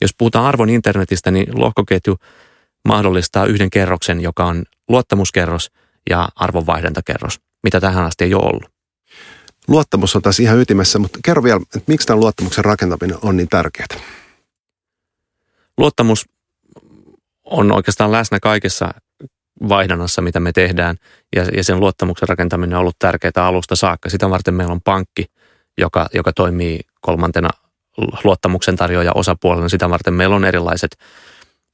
[0.02, 2.18] Jos puhutaan arvon internetistä, niin lohkoketju
[2.88, 5.72] mahdollistaa yhden kerroksen, joka on luottamuskerros
[6.10, 8.74] ja arvonvaihdantakerros, mitä tähän asti ei ole ollut.
[9.67, 13.49] Luottamus on taas ihan ytimessä, mutta kerro vielä, että miksi tämän luottamuksen rakentaminen on niin
[13.49, 13.88] tärkeää?
[15.78, 16.25] Luottamus
[17.43, 18.93] on oikeastaan läsnä kaikessa
[19.69, 20.95] vaihdannassa, mitä me tehdään,
[21.36, 24.10] ja, ja sen luottamuksen rakentaminen on ollut tärkeää alusta saakka.
[24.10, 25.25] Sitä varten meillä on pankki,
[25.78, 27.49] joka, joka toimii kolmantena
[28.23, 29.69] luottamuksen tarjoaja osapuolena.
[29.69, 30.97] Sitä varten meillä on erilaiset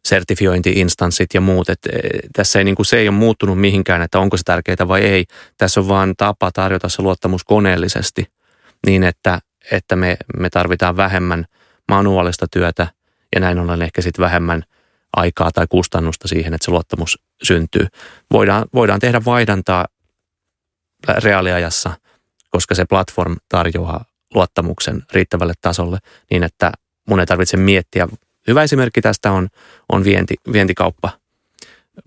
[0.07, 1.69] sertifiointiinstanssit ja muut.
[1.69, 1.99] Et e,
[2.35, 5.25] tässä ei, niin kuin, se ei ole muuttunut mihinkään, että onko se tärkeää vai ei.
[5.57, 8.25] Tässä on vaan tapa tarjota se luottamus koneellisesti
[8.85, 9.39] niin, että,
[9.71, 11.45] että me, me tarvitaan vähemmän
[11.87, 12.87] manuaalista työtä
[13.35, 14.63] ja näin ollen ehkä sitten vähemmän
[15.17, 17.87] aikaa tai kustannusta siihen, että se luottamus syntyy.
[18.31, 19.85] Voidaan, voidaan tehdä vaihdantaa
[21.07, 21.93] reaaliajassa,
[22.49, 25.97] koska se platform tarjoaa luottamuksen riittävälle tasolle
[26.31, 26.71] niin, että
[27.09, 28.07] mun ei tarvitse miettiä
[28.47, 29.47] Hyvä esimerkki tästä on,
[29.89, 31.09] on vienti, vientikauppa.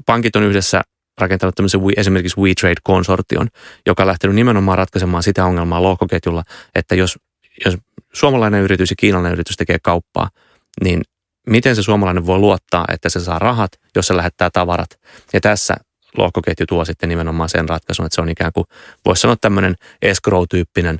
[0.06, 0.82] Pankit on yhdessä
[1.20, 3.48] rakentanut tämmöisen esimerkiksi WeTrade-konsortion,
[3.86, 6.42] joka on lähtenyt nimenomaan ratkaisemaan sitä ongelmaa lohkoketjulla,
[6.74, 7.18] että jos,
[7.64, 7.74] jos
[8.12, 10.30] suomalainen yritys ja kiinalainen yritys tekee kauppaa,
[10.84, 11.02] niin
[11.46, 15.00] miten se suomalainen voi luottaa, että se saa rahat, jos se lähettää tavarat.
[15.32, 15.74] Ja tässä
[16.18, 18.64] lohkoketju tuo sitten nimenomaan sen ratkaisun, että se on ikään kuin,
[19.04, 20.98] voisi sanoa tämmöinen escrow-tyyppinen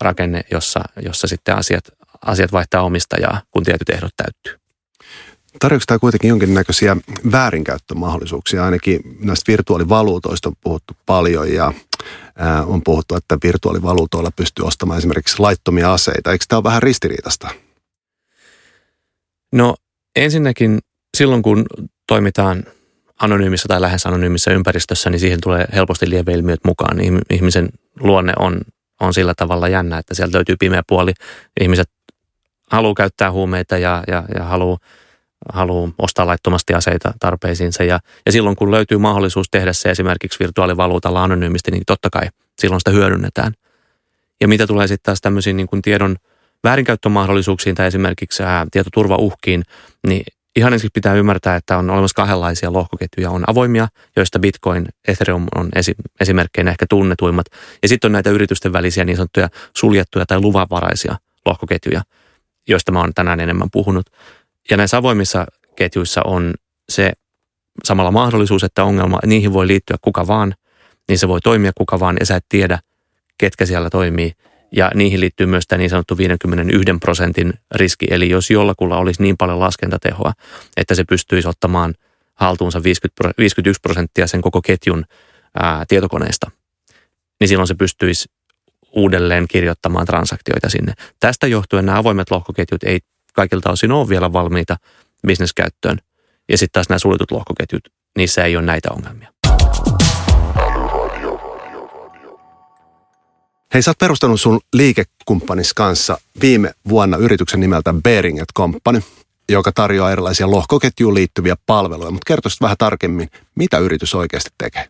[0.00, 1.84] rakenne, jossa, jossa sitten asiat,
[2.26, 4.63] asiat vaihtaa omistajaa, kun tietyt ehdot täyttyy.
[5.58, 6.96] Tarjoako tämä kuitenkin jonkinnäköisiä
[7.32, 8.64] väärinkäyttömahdollisuuksia?
[8.64, 11.72] Ainakin näistä virtuaalivaluutoista on puhuttu paljon ja
[12.66, 16.32] on puhuttu, että virtuaalivaluutoilla pystyy ostamaan esimerkiksi laittomia aseita.
[16.32, 17.48] Eikö tämä ole vähän ristiriitasta?
[19.52, 19.74] No
[20.16, 20.78] ensinnäkin
[21.16, 21.66] silloin, kun
[22.06, 22.64] toimitaan
[23.20, 26.96] anonyymissä tai lähes anonyymissä ympäristössä, niin siihen tulee helposti lieveilmiöt mukaan.
[27.30, 27.68] Ihmisen
[28.00, 28.60] luonne on,
[29.00, 31.12] on sillä tavalla jännä, että sieltä löytyy pimeä puoli.
[31.60, 31.90] Ihmiset
[32.70, 34.78] haluaa käyttää huumeita ja, ja, ja haluaa
[35.52, 37.84] haluaa ostaa laittomasti aseita tarpeisiinsa.
[37.84, 42.28] Ja, ja silloin kun löytyy mahdollisuus tehdä se esimerkiksi virtuaalivaluutalla anonyymisti, niin totta kai
[42.58, 43.52] silloin sitä hyödynnetään.
[44.40, 46.16] Ja mitä tulee sitten taas tämmöisiin niin tiedon
[46.64, 49.62] väärinkäyttömahdollisuuksiin tai esimerkiksi ää, tietoturvauhkiin,
[50.06, 50.24] niin
[50.56, 53.30] ihan ensin pitää ymmärtää, että on olemassa kahdenlaisia lohkoketjuja.
[53.30, 57.46] On avoimia, joista Bitcoin, Ethereum on esi- esimerkkeinä ehkä tunnetuimmat.
[57.82, 62.02] Ja sitten on näitä yritysten välisiä niin sanottuja suljettuja tai luvanvaraisia lohkoketjuja,
[62.68, 64.06] joista mä oon tänään enemmän puhunut.
[64.70, 65.46] Ja näissä avoimissa
[65.76, 66.54] ketjuissa on
[66.88, 67.12] se
[67.84, 70.54] samalla mahdollisuus, että ongelma, niihin voi liittyä kuka vaan,
[71.08, 72.78] niin se voi toimia kuka vaan ja sä et tiedä,
[73.38, 74.32] ketkä siellä toimii.
[74.76, 79.36] Ja niihin liittyy myös tämä niin sanottu 51 prosentin riski, eli jos jollakulla olisi niin
[79.36, 80.32] paljon laskentatehoa,
[80.76, 81.94] että se pystyisi ottamaan
[82.34, 85.04] haltuunsa 50, 51 prosenttia sen koko ketjun
[85.62, 86.50] ää, tietokoneesta,
[87.40, 88.28] niin silloin se pystyisi
[88.92, 90.92] uudelleen kirjoittamaan transaktioita sinne.
[91.20, 93.00] Tästä johtuen nämä avoimet lohkoketjut ei
[93.34, 94.76] kaikilta osin ole vielä valmiita
[95.26, 95.98] bisneskäyttöön.
[96.48, 99.34] Ja sitten taas nämä suljetut lohkoketjut, niissä ei ole näitä ongelmia.
[103.74, 109.02] Hei, sä oot perustanut sun liikekumppanis kanssa viime vuonna yrityksen nimeltä Bearing Company,
[109.48, 112.10] joka tarjoaa erilaisia lohkoketjuun liittyviä palveluja.
[112.10, 114.86] Mutta kertoisit vähän tarkemmin, mitä yritys oikeasti tekee?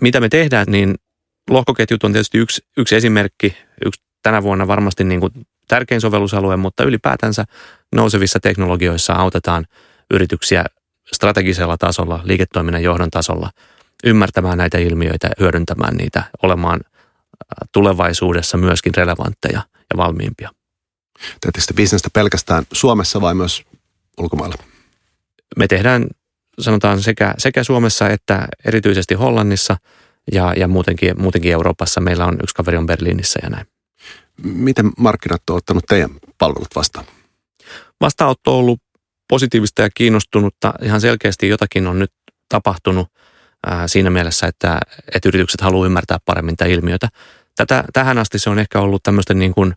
[0.00, 0.94] Mitä me tehdään, niin
[1.50, 5.32] lohkoketjut on tietysti yksi, yksi esimerkki, yksi tänä vuonna varmasti niin kuin
[5.68, 7.44] tärkein sovellusalue, mutta ylipäätänsä
[7.94, 9.66] nousevissa teknologioissa autetaan
[10.10, 10.64] yrityksiä
[11.12, 13.50] strategisella tasolla, liiketoiminnan johdon tasolla
[14.04, 16.80] ymmärtämään näitä ilmiöitä, hyödyntämään niitä, olemaan
[17.72, 20.50] tulevaisuudessa myöskin relevantteja ja valmiimpia.
[21.40, 23.62] Teette sitten bisnestä pelkästään Suomessa vai myös
[24.18, 24.54] ulkomailla?
[25.56, 26.06] Me tehdään
[26.58, 29.76] sanotaan sekä, sekä Suomessa että erityisesti Hollannissa
[30.32, 32.00] ja, ja muutenkin, muutenkin Euroopassa.
[32.00, 33.66] Meillä on yksi kaveri on Berliinissä ja näin.
[34.42, 37.06] Miten markkinat on ottanut teidän palvelut vastaan?
[38.00, 38.80] Vastaanotto on ollut
[39.28, 40.74] positiivista ja kiinnostunutta.
[40.82, 42.12] Ihan selkeästi jotakin on nyt
[42.48, 43.08] tapahtunut
[43.66, 44.80] ää, siinä mielessä, että,
[45.14, 47.08] että yritykset haluaa ymmärtää paremmin tätä ilmiötä.
[47.56, 49.74] Tätä, tähän asti se on ehkä ollut tämmöisten niin kuin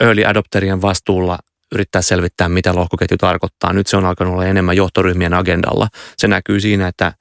[0.00, 1.38] early adopterien vastuulla
[1.74, 3.72] yrittää selvittää, mitä lohkoketju tarkoittaa.
[3.72, 5.88] Nyt se on alkanut olla enemmän johtoryhmien agendalla.
[6.16, 7.12] Se näkyy siinä, että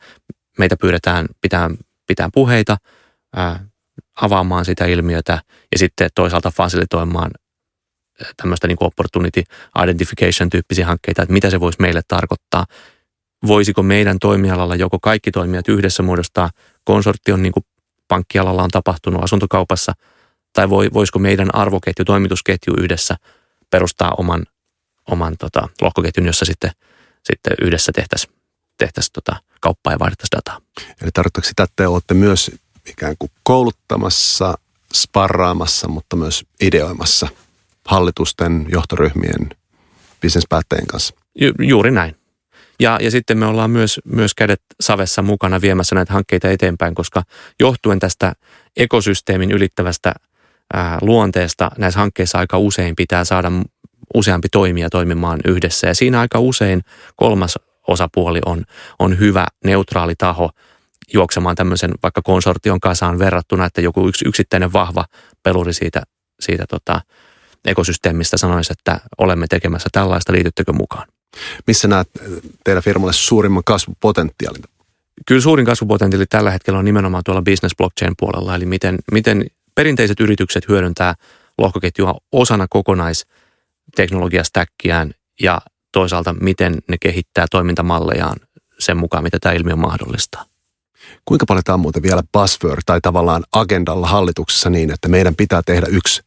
[0.60, 1.70] meitä pyydetään pitää,
[2.08, 2.78] pitää puheita,
[3.36, 3.60] ää,
[4.22, 7.32] avaamaan sitä ilmiötä ja sitten toisaalta fasilitoimaan
[8.38, 9.44] tämmöistä niin kuin opportunity
[9.84, 12.66] identification tyyppisiä hankkeita, että mitä se voisi meille tarkoittaa.
[13.48, 16.50] Voisiko meidän toimialalla joko kaikki toimijat yhdessä muodostaa
[16.84, 17.66] konsortion, niin kuin
[18.08, 19.94] pankkialalla on tapahtunut asuntokaupassa,
[20.54, 23.16] tai voi, voisiko meidän arvoketju, toimitusketju yhdessä
[23.70, 24.46] perustaa oman,
[25.08, 26.72] oman tota, lohkoketjun, jossa sitten,
[27.24, 28.36] sitten yhdessä tehtäisiin
[28.78, 30.62] tehtäisi tota, kauppaa ja vaihdettaisiin dataa.
[31.02, 32.52] Eli tarkoittaako sitä, että te olette myös
[32.90, 34.58] ikään kuin kouluttamassa,
[34.94, 37.28] sparraamassa, mutta myös ideoimassa
[37.86, 39.50] hallitusten, johtoryhmien,
[40.22, 41.16] bisnespäättäjien kanssa?
[41.42, 42.16] Ju, juuri näin.
[42.80, 47.24] Ja, ja sitten me ollaan myös, myös kädet savessa mukana viemässä näitä hankkeita eteenpäin, koska
[47.60, 48.34] johtuen tästä
[48.78, 50.14] ekosysteemin ylittävästä
[50.74, 53.52] ää, luonteesta näissä hankkeissa aika usein pitää saada
[54.14, 55.88] useampi toimija toimimaan yhdessä.
[55.88, 56.82] Ja siinä aika usein
[57.16, 58.64] kolmas osapuoli on,
[59.00, 60.50] on hyvä neutraali taho
[61.14, 65.06] juoksemaan tämmöisen vaikka konsortion kasaan verrattuna, että joku yksi yksittäinen vahva
[65.44, 66.04] peluri siitä,
[66.40, 67.02] siitä tota,
[67.66, 71.08] ekosysteemistä sanoisi, että olemme tekemässä tällaista, liityttekö mukaan.
[71.68, 72.10] Missä näet
[72.64, 74.64] teidän firmalle suurimman kasvupotentiaalin?
[75.28, 80.20] Kyllä suurin kasvupotentiaali tällä hetkellä on nimenomaan tuolla business blockchain puolella, eli miten, miten perinteiset
[80.20, 81.16] yritykset hyödyntää
[81.58, 88.38] lohkoketjua osana kokonaisteknologiastäkkiään ja toisaalta miten ne kehittää toimintamallejaan
[88.80, 90.46] sen mukaan, mitä tämä ilmiö mahdollistaa.
[91.26, 95.62] Kuinka paljon tämä on muuten vielä buzzword tai tavallaan agendalla hallituksessa niin, että meidän pitää
[95.66, 96.22] tehdä yksi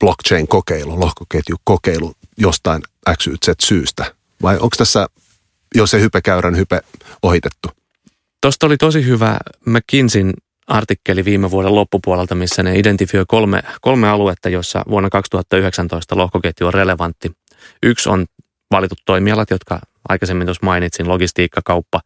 [0.00, 2.82] blockchain-kokeilu, lohkoketjukokeilu jostain
[3.16, 4.14] XYZ syystä?
[4.42, 5.06] Vai onko tässä
[5.74, 6.80] jo se hypekäyrän hype
[7.22, 7.68] ohitettu?
[8.40, 10.34] Tuosta oli tosi hyvä McKinseyn
[10.66, 16.74] artikkeli viime vuoden loppupuolelta, missä ne identifioi kolme, kolme aluetta, jossa vuonna 2019 lohkoketju on
[16.74, 17.32] relevantti.
[17.82, 18.26] Yksi on
[18.70, 22.00] valitut toimialat, jotka aikaisemmin tuossa mainitsin, logistiikka, kauppa,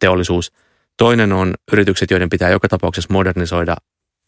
[0.00, 0.52] teollisuus.
[0.96, 3.76] Toinen on yritykset, joiden pitää joka tapauksessa modernisoida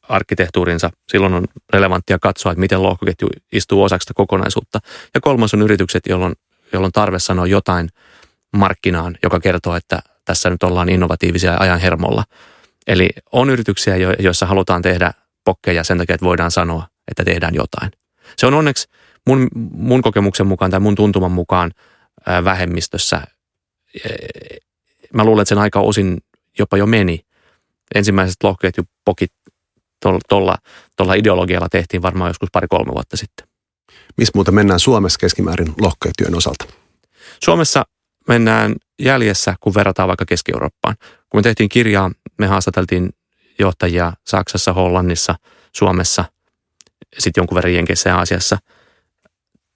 [0.09, 0.91] arkkitehtuurinsa.
[1.09, 4.79] Silloin on relevanttia katsoa, että miten lohkoketju istuu osaksi sitä kokonaisuutta.
[5.15, 6.35] Ja kolmas on yritykset, jolloin,
[6.73, 7.89] jolloin tarve sanoa jotain
[8.57, 12.25] markkinaan, joka kertoo, että tässä nyt ollaan innovatiivisia ajan hermolla.
[12.87, 15.13] Eli on yrityksiä, joissa halutaan tehdä
[15.45, 17.91] pokkeja sen takia, että voidaan sanoa, että tehdään jotain.
[18.37, 18.89] Se on onneksi
[19.27, 21.71] mun, mun kokemuksen mukaan tai mun tuntuman mukaan
[22.45, 23.23] vähemmistössä.
[25.15, 26.19] Mä luulen, että sen aika osin
[26.59, 27.21] jopa jo meni.
[27.95, 29.33] Ensimmäiset lohkoketjupokit
[30.29, 30.57] tuolla,
[30.97, 33.49] tuolla ideologialla tehtiin varmaan joskus pari-kolme vuotta sitten.
[34.17, 36.65] Missä muuta mennään Suomessa keskimäärin lohkoketjujen osalta?
[37.45, 37.85] Suomessa
[38.29, 40.97] mennään jäljessä, kun verrataan vaikka Keski-Eurooppaan.
[41.01, 43.11] Kun me tehtiin kirjaa, me haastateltiin
[43.59, 45.35] johtajia Saksassa, Hollannissa,
[45.77, 46.25] Suomessa,
[47.19, 48.59] sitten jonkun verran Jenkeissä ja Aasiassa.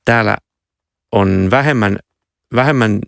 [0.04, 0.36] Täällä
[1.12, 1.98] on vähemmän,
[2.54, 2.98] vähemmän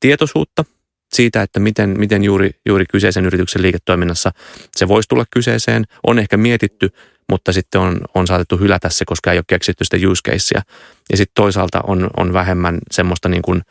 [0.00, 0.64] tietoisuutta
[1.12, 4.30] siitä, että miten, miten juuri, juuri kyseisen yrityksen liiketoiminnassa
[4.76, 5.84] se voisi tulla kyseeseen.
[6.06, 6.90] On ehkä mietitty,
[7.28, 10.62] mutta sitten on, on saatettu hylätä se, koska ei ole keksitty sitä use casea.
[11.10, 13.62] Ja sitten toisaalta on, on vähemmän semmoista niin kuin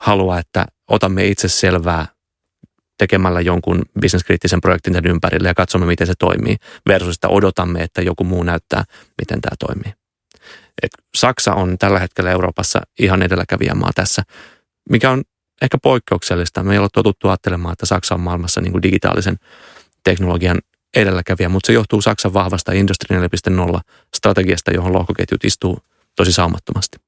[0.00, 2.06] halua, että otamme itse selvää
[2.98, 6.56] tekemällä jonkun bisneskriittisen projektin tämän ympärille ja katsomme, miten se toimii,
[6.88, 8.84] versus että odotamme, että joku muu näyttää,
[9.20, 9.92] miten tämä toimii.
[10.82, 14.22] Et Saksa on tällä hetkellä Euroopassa ihan edelläkävijämaa tässä,
[14.90, 15.22] mikä on
[15.62, 16.62] ehkä poikkeuksellista.
[16.62, 19.36] Me ei ole totuttu ajattelemaan, että Saksa on maailmassa niin kuin digitaalisen
[20.04, 20.58] teknologian
[20.96, 23.18] edelläkävijä, mutta se johtuu Saksan vahvasta Industry
[23.72, 23.80] 4.0
[24.16, 25.78] strategiasta, johon lohkoketjut istuu
[26.16, 26.98] tosi saumattomasti.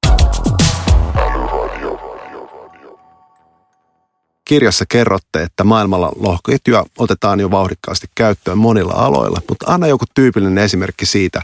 [4.45, 10.65] Kirjassa kerrotte, että maailmalla lohkoketjuja otetaan jo vauhdikkaasti käyttöön monilla aloilla, mutta anna joku tyypillinen
[10.65, 11.43] esimerkki siitä,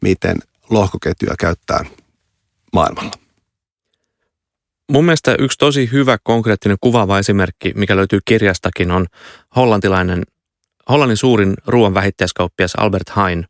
[0.00, 0.38] miten
[0.70, 1.84] lohkoketjuja käyttää
[2.72, 3.27] maailmalla.
[4.92, 9.06] Mun mielestä yksi tosi hyvä konkreettinen kuvaava esimerkki, mikä löytyy kirjastakin, on
[9.56, 10.22] hollantilainen,
[10.88, 13.46] Hollannin suurin ruoan vähittäiskauppias Albert Heijn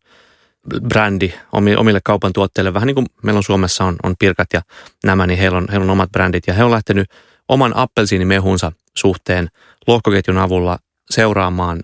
[0.88, 2.74] brändi omille kaupan tuotteille.
[2.74, 4.62] Vähän niin kuin meillä on Suomessa on, on pirkat ja
[5.04, 6.46] nämä, niin heillä on, heillä on omat brändit.
[6.46, 7.10] Ja he on lähtenyt
[7.48, 9.48] oman appelsiinimehunsa suhteen
[9.86, 10.78] lohkoketjun avulla
[11.10, 11.80] seuraamaan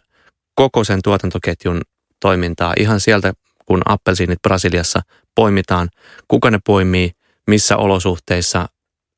[0.54, 1.80] koko sen tuotantoketjun
[2.20, 3.32] toimintaa ihan sieltä,
[3.66, 5.00] kun appelsiinit Brasiliassa
[5.34, 5.88] poimitaan,
[6.28, 7.10] kuka ne poimii,
[7.46, 8.66] missä olosuhteissa,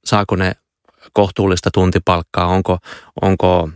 [0.07, 0.53] saako ne
[1.13, 2.79] kohtuullista tuntipalkkaa, onko,
[3.23, 3.71] onko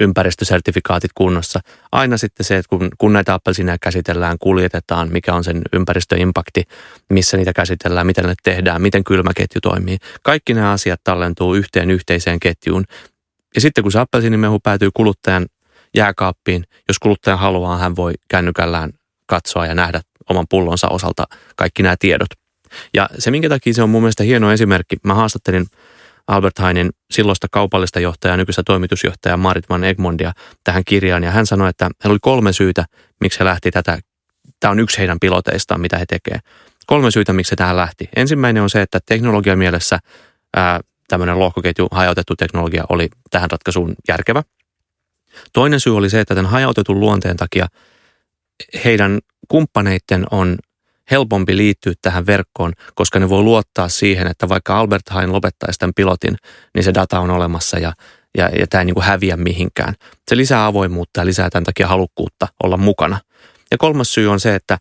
[0.00, 1.60] ympäristösertifikaatit kunnossa.
[1.92, 6.62] Aina sitten se, että kun, kun näitä appelsineja käsitellään, kuljetetaan, mikä on sen ympäristöimpakti,
[7.10, 9.98] missä niitä käsitellään, miten ne tehdään, miten kylmäketju toimii.
[10.22, 12.84] Kaikki nämä asiat tallentuu yhteen yhteiseen ketjuun.
[13.54, 15.46] Ja sitten kun se appelsiinimehu päätyy kuluttajan
[15.96, 18.92] jääkaappiin, jos kuluttaja haluaa, hän voi kännykällään
[19.26, 21.24] katsoa ja nähdä oman pullonsa osalta
[21.56, 22.28] kaikki nämä tiedot.
[22.94, 25.66] Ja se, minkä takia se on mun mielestä hieno esimerkki, mä haastattelin
[26.26, 30.32] Albert Heinin silloista kaupallista johtajaa, nykyistä toimitusjohtajaa Marit van Egmondia
[30.64, 31.24] tähän kirjaan.
[31.24, 32.84] Ja hän sanoi, että hän oli kolme syytä,
[33.20, 33.98] miksi he lähti tätä.
[34.60, 36.44] Tämä on yksi heidän piloteistaan, mitä he tekevät.
[36.86, 38.08] Kolme syytä, miksi se tähän lähti.
[38.16, 39.98] Ensimmäinen on se, että teknologian mielessä
[40.56, 44.42] ää, tämmöinen lohkoketju, hajautettu teknologia oli tähän ratkaisuun järkevä.
[45.52, 47.66] Toinen syy oli se, että tämän hajautetun luonteen takia
[48.84, 50.56] heidän kumppaneiden on
[51.10, 55.94] helpompi liittyä tähän verkkoon, koska ne voi luottaa siihen, että vaikka Albert Hain lopettaisi tämän
[55.96, 56.36] pilotin,
[56.74, 57.92] niin se data on olemassa ja,
[58.38, 59.94] ja, ja tämä ei niin kuin häviä mihinkään.
[60.28, 63.20] Se lisää avoimuutta ja lisää tämän takia halukkuutta olla mukana.
[63.70, 64.78] Ja kolmas syy on se, että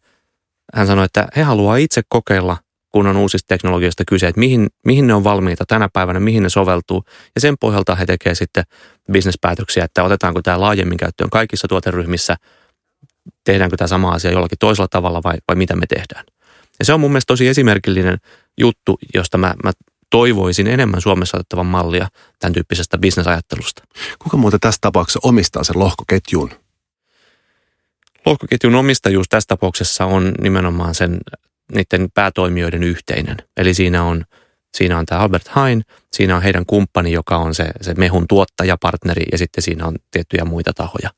[0.73, 2.57] hän sanoi, että he haluaa itse kokeilla,
[2.91, 6.49] kun on uusista teknologioista kyse, että mihin, mihin ne on valmiita tänä päivänä, mihin ne
[6.49, 7.03] soveltuu.
[7.35, 8.63] Ja sen pohjalta he tekevät sitten
[9.11, 12.35] bisnespäätöksiä, että otetaanko tämä laajemmin käyttöön kaikissa tuoteryhmissä–
[13.47, 16.25] tehdäänkö tämä sama asia jollakin toisella tavalla vai, vai mitä me tehdään.
[16.79, 18.17] Ja se on mun mielestä tosi esimerkillinen
[18.57, 19.71] juttu, josta mä, mä
[20.09, 22.07] toivoisin enemmän Suomessa otettavan mallia
[22.39, 23.83] tämän tyyppisestä bisnesajattelusta.
[24.19, 26.49] Kuka muuten tässä tapauksessa omistaa sen lohkoketjun?
[28.25, 31.17] Lohkoketjun omistajuus tässä tapauksessa on nimenomaan sen
[31.71, 33.37] niiden päätoimijoiden yhteinen.
[33.57, 34.25] Eli siinä on,
[34.77, 35.83] siinä on tämä Albert Hain,
[36.13, 40.45] siinä on heidän kumppani, joka on se, se mehun tuottajapartneri ja sitten siinä on tiettyjä
[40.45, 41.09] muita tahoja.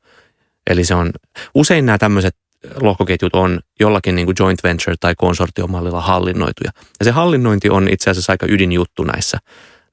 [0.70, 1.10] Eli se on,
[1.54, 2.36] usein nämä tämmöiset
[2.80, 6.70] lohkoketjut on jollakin niin kuin joint venture tai konsortiomallilla hallinnoituja.
[7.00, 9.38] Ja se hallinnointi on itse asiassa aika ydinjuttu näissä,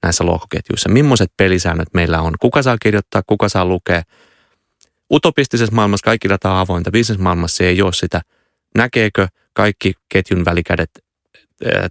[0.03, 0.89] näissä lohkoketjuissa.
[0.89, 2.33] Millaiset pelisäännöt meillä on?
[2.39, 4.01] Kuka saa kirjoittaa, kuka saa lukea?
[5.13, 8.21] Utopistisessa maailmassa kaikki data on avointa, bisnesmaailmassa ei ole sitä.
[8.77, 10.89] Näkeekö kaikki ketjun välikädet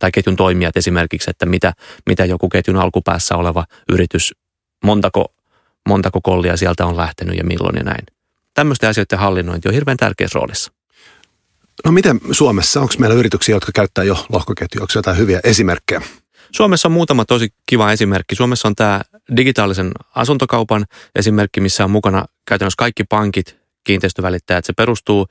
[0.00, 1.72] tai ketjun toimijat esimerkiksi, että mitä,
[2.06, 4.34] mitä joku ketjun alkupäässä oleva yritys,
[4.84, 5.34] montako,
[5.88, 8.15] montako kollia sieltä on lähtenyt ja milloin ja näin
[8.56, 10.72] tämmöisten asioiden hallinnointi on hirveän tärkeässä roolissa.
[11.84, 16.02] No miten Suomessa, onko meillä yrityksiä, jotka käyttää jo lohkoketjua, onko jotain hyviä esimerkkejä?
[16.52, 18.34] Suomessa on muutama tosi kiva esimerkki.
[18.34, 19.00] Suomessa on tämä
[19.36, 20.84] digitaalisen asuntokaupan
[21.14, 24.64] esimerkki, missä on mukana käytännössä kaikki pankit, kiinteistövälittäjät.
[24.64, 25.26] Se perustuu,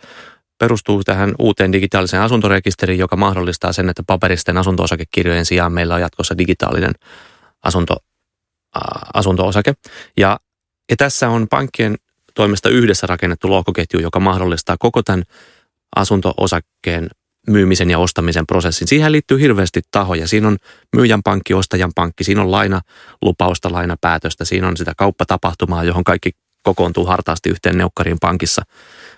[0.57, 6.38] perustuu tähän uuteen digitaaliseen asuntorekisteriin, joka mahdollistaa sen, että paperisten asunto-osakekirjojen sijaan meillä on jatkossa
[6.38, 6.93] digitaalinen
[7.63, 7.97] asunto,
[9.13, 9.73] asunto-osake.
[10.17, 10.39] Ja,
[10.89, 11.95] ja tässä on pankkien
[12.36, 15.23] toimesta yhdessä rakennettu lohkoketju, joka mahdollistaa koko tämän
[15.95, 17.09] asunto-osakkeen
[17.47, 18.88] myymisen ja ostamisen prosessin.
[18.88, 20.27] Siihen liittyy hirveästi tahoja.
[20.27, 20.57] Siinä on
[20.95, 22.81] myyjän pankki, ostajan pankki, siinä on laina
[23.21, 26.31] lupausta, lainapäätöstä, siinä on sitä kauppatapahtumaa, johon kaikki
[26.63, 28.61] kokoontuu hartaasti yhteen neukkariin pankissa.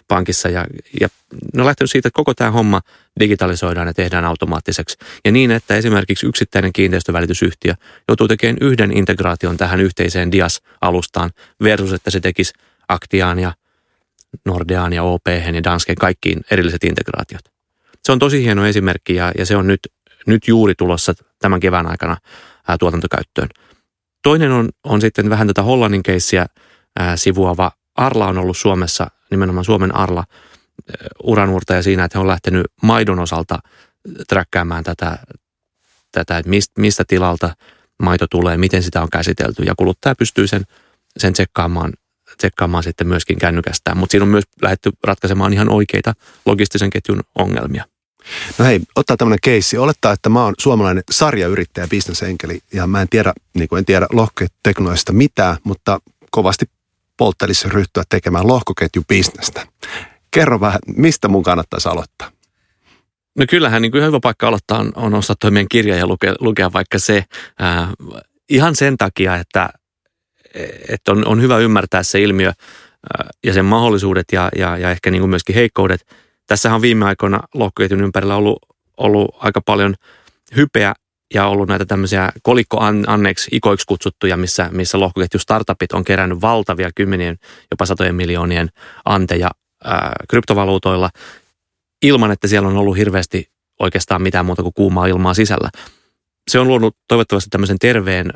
[0.07, 0.65] pankissa ja,
[1.01, 1.07] ja
[1.53, 2.81] ne on lähtenyt siitä, että koko tämä homma
[3.19, 4.97] digitalisoidaan ja tehdään automaattiseksi.
[5.25, 7.73] Ja niin, että esimerkiksi yksittäinen kiinteistövälitysyhtiö
[8.07, 11.29] joutuu tekemään yhden integraation tähän yhteiseen DIAS-alustaan
[11.63, 12.53] versus, että se tekisi
[12.89, 13.53] Aktiaan ja
[14.45, 17.41] Nordeaan ja OP ja Danskeen kaikkiin erilliset integraatiot.
[18.03, 19.79] Se on tosi hieno esimerkki ja, ja se on nyt,
[20.27, 22.17] nyt juuri tulossa tämän kevään aikana
[22.67, 23.49] ää, tuotantokäyttöön.
[24.23, 26.45] Toinen on, on sitten vähän tätä Hollannin keissiä
[27.15, 27.71] sivuava.
[27.95, 30.23] Arla on ollut Suomessa, nimenomaan Suomen Arla,
[31.23, 33.59] uranuurtaja siinä, että he on lähtenyt maidon osalta
[34.27, 35.17] träkkäämään tätä,
[36.11, 37.55] tätä että mistä, mistä tilalta
[38.03, 40.63] maito tulee, miten sitä on käsitelty ja kuluttaja pystyy sen,
[41.17, 41.93] sen tsekkaamaan,
[42.37, 43.97] tsekkaamaan sitten myöskin kännykästään.
[43.97, 46.13] Mutta siinä on myös lähdetty ratkaisemaan ihan oikeita
[46.45, 47.85] logistisen ketjun ongelmia.
[48.57, 49.77] No hei, ottaa tämmöinen keissi.
[49.77, 54.07] Olettaa, että mä oon suomalainen sarjayrittäjä, bisnesenkeli ja mä en tiedä, niin kuin en tiedä
[54.11, 55.99] lohkoteknologista mitään, mutta
[56.31, 56.65] kovasti
[57.17, 59.67] polttelisi ryhtyä tekemään lohkoketjubisnestä.
[60.31, 62.31] Kerro vähän, mistä mun kannattaisi aloittaa?
[63.37, 66.33] No kyllähän niin kuin hyvä paikka aloittaa on, on ostaa toi meidän kirja ja lukea,
[66.39, 67.23] lukea vaikka se
[67.61, 67.89] äh,
[68.49, 69.69] ihan sen takia, että,
[70.89, 75.11] että on, on hyvä ymmärtää se ilmiö äh, ja sen mahdollisuudet ja, ja, ja ehkä
[75.11, 76.05] niin kuin myöskin heikkoudet–
[76.47, 78.59] Tässähän on viime aikoina lohkoketjun ympärillä ollut,
[78.97, 79.95] ollut aika paljon
[80.55, 80.93] hypeä
[81.33, 87.37] ja ollut näitä tämmöisiä kolikko-anneiksi ikoiksi kutsuttuja, missä, missä lohkoketju startupit on kerännyt valtavia kymmenien,
[87.71, 88.69] jopa satojen miljoonien
[89.05, 89.51] anteja
[89.83, 91.09] ää, kryptovaluutoilla
[92.01, 95.69] ilman, että siellä on ollut hirveästi oikeastaan mitään muuta kuin kuumaa ilmaa sisällä.
[96.47, 98.31] Se on luonut toivottavasti tämmöisen terveen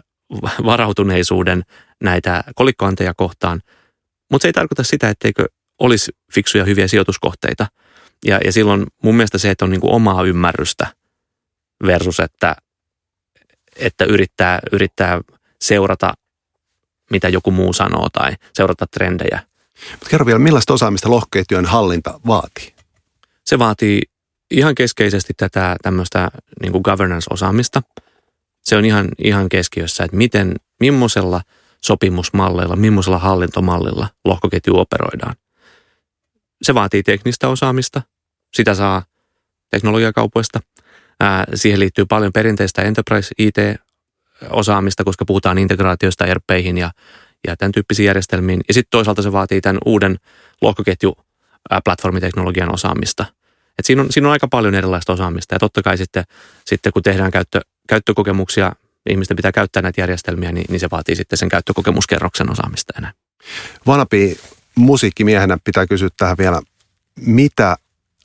[0.66, 1.64] varautuneisuuden
[2.04, 3.62] näitä kolikkoanteja kohtaan,
[4.32, 5.46] mutta se ei tarkoita sitä, etteikö
[5.80, 7.68] olisi fiksuja hyviä sijoituskohteita–
[8.26, 10.88] ja, ja silloin mun mielestä se, että on niin kuin omaa ymmärrystä
[11.86, 12.56] versus, että,
[13.76, 15.22] että yrittää, yrittää
[15.62, 16.14] seurata,
[17.12, 19.40] mitä joku muu sanoo tai seurata trendejä.
[19.92, 22.74] Mutta kerro vielä, millaista osaamista lohkoketjujen hallinta vaatii?
[23.46, 24.02] Se vaatii
[24.52, 27.82] ihan keskeisesti tätä tämmöistä niin governance-osaamista.
[28.72, 31.42] Se on ihan, ihan keskiössä, että miten, millaisella
[31.82, 35.36] sopimusmalleilla, millaisella hallintomallilla lohkoketju operoidaan.
[36.62, 38.02] Se vaatii teknistä osaamista,
[38.54, 39.04] sitä saa
[39.70, 40.60] teknologiakaupoista.
[41.56, 46.92] Siihen liittyy paljon perinteistä enterprise IT-osaamista, koska puhutaan integraatioista ERPeihin ja,
[47.48, 48.62] ja tämän tyyppisiin järjestelmiin.
[48.68, 50.18] Ja sitten toisaalta se vaatii tämän uuden
[50.62, 51.18] lohkoketju
[51.84, 53.26] platformiteknologian osaamista.
[53.80, 56.24] Et siinä, on, siinä on aika paljon erilaista osaamista ja totta kai sitten,
[56.66, 57.62] sitten kun tehdään käyttö,
[57.92, 58.72] käyttökokemuksia,
[59.10, 63.14] ihmisten pitää käyttää näitä järjestelmiä, niin, niin se vaatii sitten sen käyttökokemuskerroksen osaamista enää.
[63.88, 64.40] Vanapi
[64.76, 66.62] musiikkimiehenä pitää kysyä tähän vielä,
[67.16, 67.78] mitä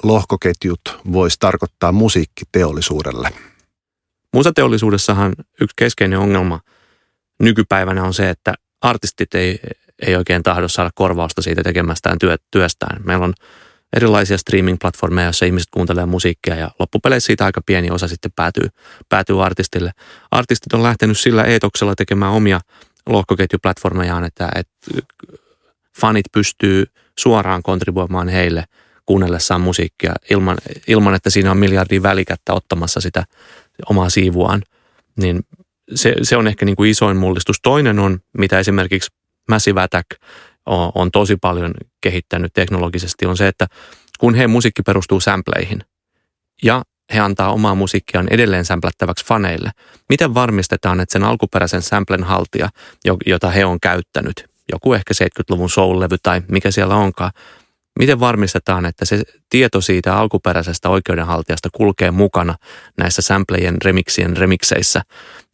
[0.03, 0.81] lohkoketjut
[1.13, 3.31] voisi tarkoittaa musiikkiteollisuudelle?
[4.33, 6.61] Musateollisuudessahan yksi keskeinen ongelma
[7.39, 9.59] nykypäivänä on se, että artistit ei,
[10.07, 13.03] ei oikein tahdo saada korvausta siitä tekemästään työ, työstään.
[13.05, 13.35] Meillä on
[13.97, 18.69] erilaisia streaming-platformeja, joissa ihmiset kuuntelee musiikkia ja loppupeleissä siitä aika pieni osa sitten päätyy,
[19.09, 19.93] päätyy artistille.
[20.31, 22.61] Artistit on lähtenyt sillä eetoksella tekemään omia
[23.07, 25.03] lohkoketjuplatformejaan, että, että
[26.01, 26.85] fanit pystyy
[27.19, 28.65] suoraan kontribuoimaan heille–
[29.07, 30.57] kuunnellessaan musiikkia ilman,
[30.89, 33.25] ilman että siinä on miljardia välikättä ottamassa sitä
[33.91, 34.63] omaa siivuaan.
[35.17, 35.43] Niin
[35.95, 37.57] se, se on ehkä niin kuin isoin mullistus.
[37.63, 39.11] Toinen on, mitä esimerkiksi
[39.49, 40.07] Massive Attack
[40.67, 43.67] on, tosi paljon kehittänyt teknologisesti, on se, että
[44.19, 45.81] kun he musiikki perustuu sampleihin
[46.63, 46.83] ja
[47.15, 49.71] he antaa omaa musiikkiaan edelleen sämplättäväksi faneille.
[50.09, 52.69] Miten varmistetaan, että sen alkuperäisen samplen haltija,
[53.27, 57.31] jota he on käyttänyt, joku ehkä 70-luvun soul-levy tai mikä siellä onkaan,
[57.99, 62.55] Miten varmistetaan, että se tieto siitä alkuperäisestä oikeudenhaltijasta kulkee mukana
[62.99, 65.03] näissä samplejen, remixien, remikseissä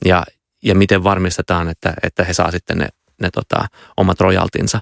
[0.04, 0.24] ja,
[0.62, 2.88] ja miten varmistetaan, että, että he saa sitten ne,
[3.20, 4.80] ne tota, omat rojaltinsa.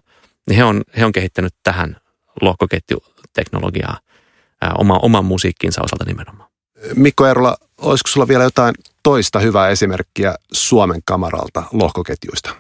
[0.48, 1.96] Niin he on, he on kehittänyt tähän
[2.40, 3.98] lohkoketjuteknologiaa
[4.62, 6.50] ää, oma, oman musiikkinsa osalta nimenomaan.
[6.94, 12.56] Mikko Eerola, olisiko sulla vielä jotain toista hyvää esimerkkiä Suomen kamaralta lohkoketjuista?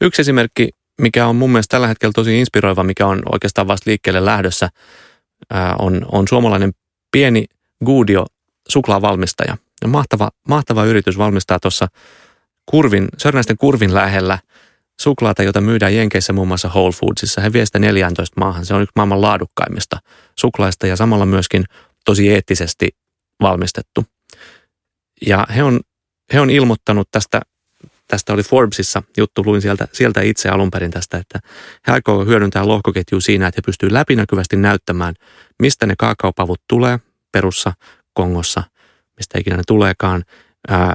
[0.00, 0.70] Yksi esimerkki
[1.00, 4.68] mikä on mun mielestä tällä hetkellä tosi inspiroiva, mikä on oikeastaan vasta liikkeelle lähdössä,
[5.78, 6.72] on, on suomalainen
[7.12, 7.44] pieni
[7.84, 8.26] Guudio
[8.68, 9.56] suklaavalmistaja.
[9.82, 11.88] Ja mahtava, mahtava yritys valmistaa tuossa
[12.66, 14.38] kurvin, Sörnäisten kurvin lähellä
[15.00, 17.40] suklaata, jota myydään Jenkeissä muun muassa Whole Foodsissa.
[17.40, 18.66] He vie sitä 14 maahan.
[18.66, 19.98] Se on yksi maailman laadukkaimmista
[20.38, 21.64] suklaista ja samalla myöskin
[22.04, 22.88] tosi eettisesti
[23.42, 24.04] valmistettu.
[25.26, 25.80] Ja he on,
[26.32, 27.40] he on ilmoittanut tästä
[28.08, 31.38] tästä oli Forbesissa juttu, luin sieltä, sieltä itse alun perin tästä, että
[31.86, 35.14] he aikoo hyödyntää lohkoketjua siinä, että he pystyvät läpinäkyvästi näyttämään,
[35.62, 36.98] mistä ne kaakaopavut tulee
[37.32, 37.72] Perussa,
[38.12, 38.62] Kongossa,
[39.16, 40.24] mistä ikinä ne tuleekaan,
[40.68, 40.94] ää,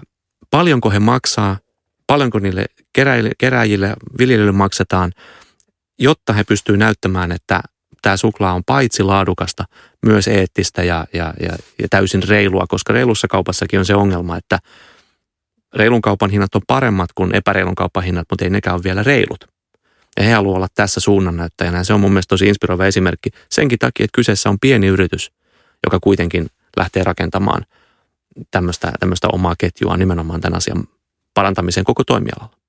[0.49, 1.57] paljonko he maksaa,
[2.07, 5.11] paljonko niille keräjille, keräjille viljelijöille maksetaan
[5.99, 7.61] jotta he pystyvät näyttämään, että
[8.01, 9.65] tämä suklaa on paitsi laadukasta,
[10.05, 14.59] myös eettistä ja, ja, ja, ja täysin reilua, koska reilussa kaupassakin on se ongelma, että
[15.75, 19.47] reilun kaupan hinnat on paremmat kuin epäreilun kaupan hinnat, mutta ei nekään ole vielä reilut.
[20.17, 23.79] Ja he haluavat olla tässä suunnannäyttäjänä ja se on mun mielestä tosi inspiroiva esimerkki senkin
[23.79, 25.31] takia, että kyseessä on pieni yritys,
[25.85, 27.65] joka kuitenkin lähtee rakentamaan
[28.51, 30.83] tämmöistä, tämmöistä omaa ketjua nimenomaan tämän asian
[31.33, 32.62] parantamiseen koko toimialalla.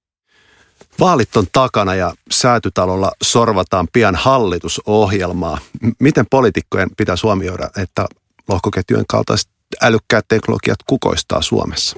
[1.00, 5.58] Vaalit on takana ja säätytalolla sorvataan pian hallitusohjelmaa.
[6.00, 8.06] Miten poliitikkojen pitäisi huomioida, että
[8.48, 9.50] lohkoketjujen kaltaiset
[9.82, 11.96] älykkäät teknologiat kukoistaa Suomessa?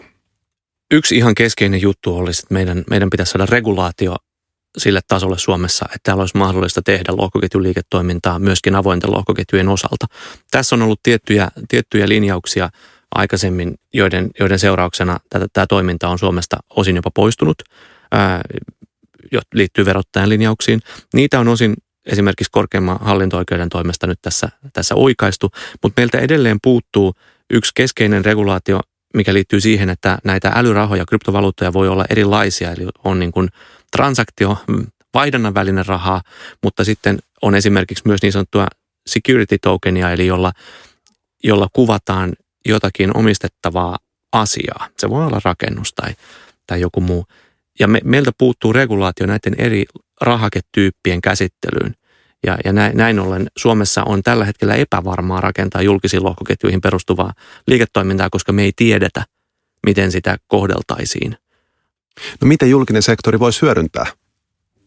[0.91, 4.17] Yksi ihan keskeinen juttu olisi, että meidän, meidän pitäisi saada regulaatio
[4.79, 10.07] sille tasolle Suomessa, että täällä olisi mahdollista tehdä lohkoketjuliiketoimintaa myöskin avointen lohkoketjujen osalta.
[10.51, 12.71] Tässä on ollut tiettyjä, tiettyjä linjauksia
[13.15, 15.21] aikaisemmin, joiden, joiden seurauksena
[15.53, 17.63] tämä toiminta on Suomesta osin jopa poistunut,
[18.17, 18.41] ää,
[19.55, 20.81] liittyy verottajan linjauksiin.
[21.15, 21.75] Niitä on osin
[22.07, 25.51] esimerkiksi korkeimman hallinto-oikeuden toimesta nyt tässä, tässä oikaistu,
[25.83, 27.15] mutta meiltä edelleen puuttuu
[27.51, 28.81] yksi keskeinen regulaatio,
[29.15, 33.49] mikä liittyy siihen, että näitä älyrahoja, kryptovaluuttoja voi olla erilaisia, eli on niin kuin
[33.97, 36.23] transaktio, mm, vaihdannan välinen rahaa,
[36.63, 38.67] mutta sitten on esimerkiksi myös niin sanottua
[39.07, 40.53] security tokenia, eli jolla,
[41.45, 42.33] jolla kuvataan
[42.67, 43.99] jotakin omistettavaa
[44.33, 44.89] asiaa.
[44.99, 46.15] Se voi olla rakennus tai,
[46.67, 47.27] tai joku muu.
[47.81, 49.85] Ja me, meiltä puuttuu regulaatio näiden eri
[50.21, 51.95] rahaketyyppien käsittelyyn.
[52.47, 57.33] Ja, ja näin, näin ollen Suomessa on tällä hetkellä epävarmaa rakentaa julkisiin lohkoketjuihin perustuvaa
[57.67, 59.25] liiketoimintaa, koska me ei tiedetä,
[59.87, 61.37] miten sitä kohdeltaisiin.
[62.41, 64.07] No miten julkinen sektori voisi hyödyntää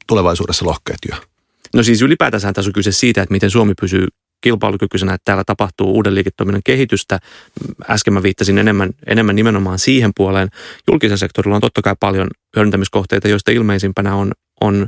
[0.07, 1.17] tulevaisuudessa lohkoketjuja?
[1.73, 4.07] No siis ylipäätänsä tässä on kyse siitä, että miten Suomi pysyy
[4.41, 7.19] kilpailukykyisenä, että täällä tapahtuu uuden liiketoiminnan kehitystä.
[7.89, 10.49] Äsken mä viittasin enemmän, enemmän nimenomaan siihen puoleen.
[10.91, 14.31] Julkisen sektorilla on totta kai paljon hyödyntämiskohteita, joista ilmeisimpänä on,
[14.61, 14.87] on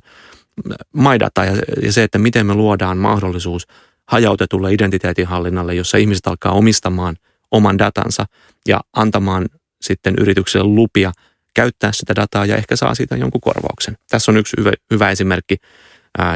[0.93, 3.67] maidata ja, ja se, että miten me luodaan mahdollisuus
[4.07, 7.15] hajautetulle identiteetinhallinnalle, jossa ihmiset alkaa omistamaan
[7.51, 8.25] oman datansa
[8.67, 9.45] ja antamaan
[9.81, 11.11] sitten yritykselle lupia
[11.53, 13.97] käyttää sitä dataa ja ehkä saa siitä jonkun korvauksen.
[14.09, 15.57] Tässä on yksi hyvä, hyvä esimerkki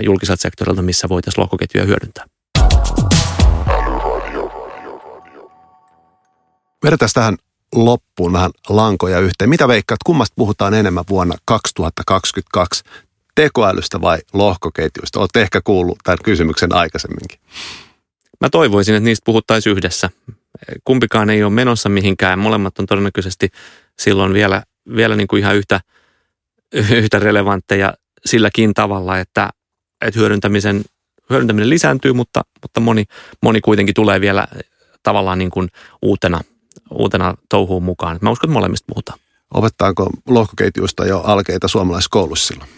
[0.02, 2.26] julkiselta sektorilta, missä voitaisiin lohkoketjuja hyödyntää.
[6.86, 7.38] Vedetään tähän
[7.76, 9.50] loppuun vähän lankoja yhteen.
[9.50, 12.84] Mitä veikkaat, kummasta puhutaan enemmän vuonna 2022?
[13.36, 15.20] Tekoälystä vai lohkoketjuista?
[15.20, 17.40] Olet ehkä kuullut tämän kysymyksen aikaisemminkin.
[18.42, 20.10] Mä toivoisin, että niistä puhuttaisiin yhdessä.
[20.84, 22.40] Kumpikaan ei ole menossa mihinkään.
[22.40, 23.50] Molemmat on todennäköisesti
[24.00, 24.64] silloin vielä,
[24.96, 25.82] vielä niin kuin ihan yhtä,
[26.98, 27.94] yhtä relevantteja
[28.26, 29.50] silläkin tavalla, että,
[30.02, 30.84] että hyödyntämisen,
[31.30, 33.04] hyödyntäminen lisääntyy, mutta, mutta moni,
[33.44, 34.48] moni kuitenkin tulee vielä
[35.04, 35.70] tavallaan niin kuin
[36.02, 36.42] uutena–
[36.92, 38.20] uutena touhuun mukaan.
[38.22, 39.20] Mä uskon, että molemmista puhutaan.
[39.54, 42.70] Opettaako lohkoketjuista jo alkeita suomalaiskoulussa silloin?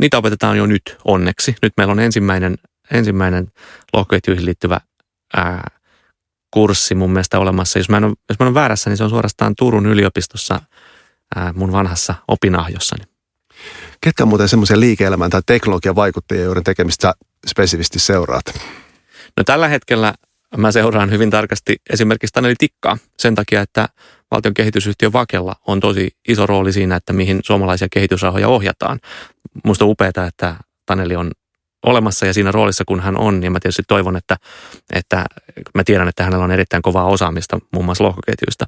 [0.00, 1.56] Niitä opetetaan jo nyt onneksi.
[1.62, 2.56] Nyt meillä on ensimmäinen,
[2.92, 3.48] ensimmäinen
[3.92, 4.80] lohkoketjuihin liittyvä
[5.36, 5.70] ää,
[6.50, 7.78] kurssi mun mielestä olemassa.
[7.78, 10.60] Jos mä, en ole, jos mä en ole väärässä, niin se on suorastaan Turun yliopistossa
[11.36, 13.04] ää, mun vanhassa opinahjossani.
[14.00, 17.14] Ketkä on muuten semmoisia liike-elämän tai teknologian vaikuttajia, joiden tekemistä
[17.46, 18.44] spesifisti seuraat?
[19.36, 20.14] No tällä hetkellä
[20.56, 23.88] Mä seuraan hyvin tarkasti esimerkiksi Taneli Tikkaa sen takia, että
[24.30, 28.98] valtion kehitysyhtiö Vakella on tosi iso rooli siinä, että mihin suomalaisia kehitysrahoja ohjataan.
[29.64, 31.30] Musta on upeaa, että Taneli on
[31.86, 34.36] olemassa ja siinä roolissa kun hän on, niin mä tietysti toivon, että,
[34.92, 35.24] että
[35.74, 38.66] mä tiedän, että hänellä on erittäin kovaa osaamista muun muassa lohkoketjuista,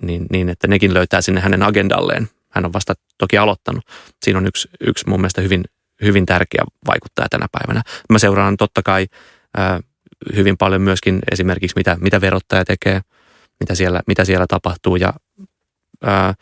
[0.00, 2.28] niin, niin että nekin löytää sinne hänen agendalleen.
[2.48, 3.84] Hän on vasta toki aloittanut.
[4.22, 5.64] Siinä on yksi, yksi mun mielestä hyvin,
[6.02, 7.82] hyvin tärkeä vaikuttaja tänä päivänä.
[8.10, 9.06] Mä seuraan totta kai
[10.36, 13.00] hyvin paljon myöskin esimerkiksi mitä, mitä verottaja tekee,
[13.60, 15.12] mitä siellä, mitä siellä tapahtuu ja
[16.02, 16.34] ää,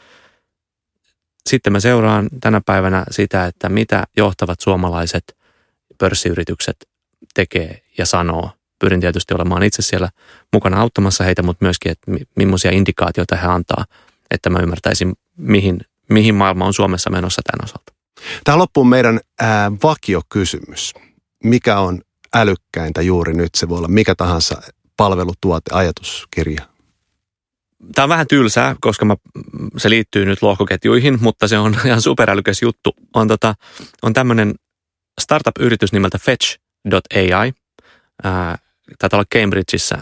[1.47, 5.37] sitten mä seuraan tänä päivänä sitä, että mitä johtavat suomalaiset
[5.99, 6.77] pörssiyritykset
[7.35, 8.51] tekee ja sanoo.
[8.79, 10.09] Pyrin tietysti olemaan itse siellä
[10.53, 13.85] mukana auttamassa heitä, mutta myöskin, että millaisia indikaatioita he antaa,
[14.31, 17.93] että mä ymmärtäisin, mihin, mihin maailma on Suomessa menossa tämän osalta.
[18.45, 20.95] Tähän loppuun meidän ää, vakiokysymys.
[21.45, 22.01] Mikä on
[22.35, 23.55] älykkäintä juuri nyt.
[23.55, 24.63] Se voi olla mikä tahansa
[24.97, 26.63] palvelutuote, ajatuskirja.
[27.95, 29.17] Tämä on vähän tylsää, koska mä,
[29.77, 32.95] se liittyy nyt lohkoketjuihin, mutta se on ihan superälykäs juttu.
[33.15, 33.55] On, tota,
[34.03, 34.55] on tämmöinen
[35.21, 37.53] startup-yritys nimeltä Fetch.ai.
[38.99, 39.99] taitaa olla Cambridgeissa.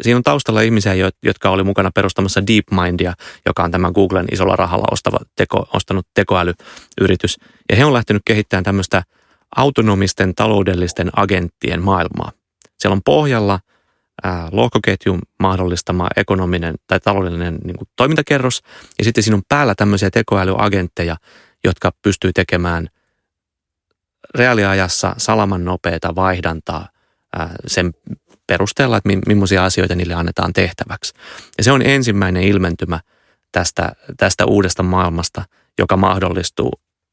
[0.00, 3.14] Siinä on taustalla ihmisiä, jotka oli mukana perustamassa DeepMindia,
[3.46, 7.36] joka on tämän Googlen isolla rahalla ostava teko, ostanut tekoälyyritys.
[7.70, 9.02] Ja he on lähtenyt kehittämään tämmöistä–
[9.56, 12.32] autonomisten taloudellisten agenttien maailmaa.
[12.78, 13.60] Siellä on pohjalla
[14.24, 18.62] ää, lohkoketjun mahdollistama ekonominen tai taloudellinen niin kuin, toimintakerros,
[18.98, 21.16] ja sitten siinä on päällä tämmöisiä tekoälyagentteja,
[21.64, 22.88] jotka pystyy tekemään
[24.34, 26.88] reaaliajassa salaman nopeata vaihdantaa
[27.66, 27.92] sen
[28.46, 31.12] perusteella, että millaisia asioita niille annetaan tehtäväksi.
[31.58, 33.00] Ja se on ensimmäinen ilmentymä
[33.52, 35.44] tästä, tästä uudesta maailmasta,
[35.78, 36.72] joka mahdollistuu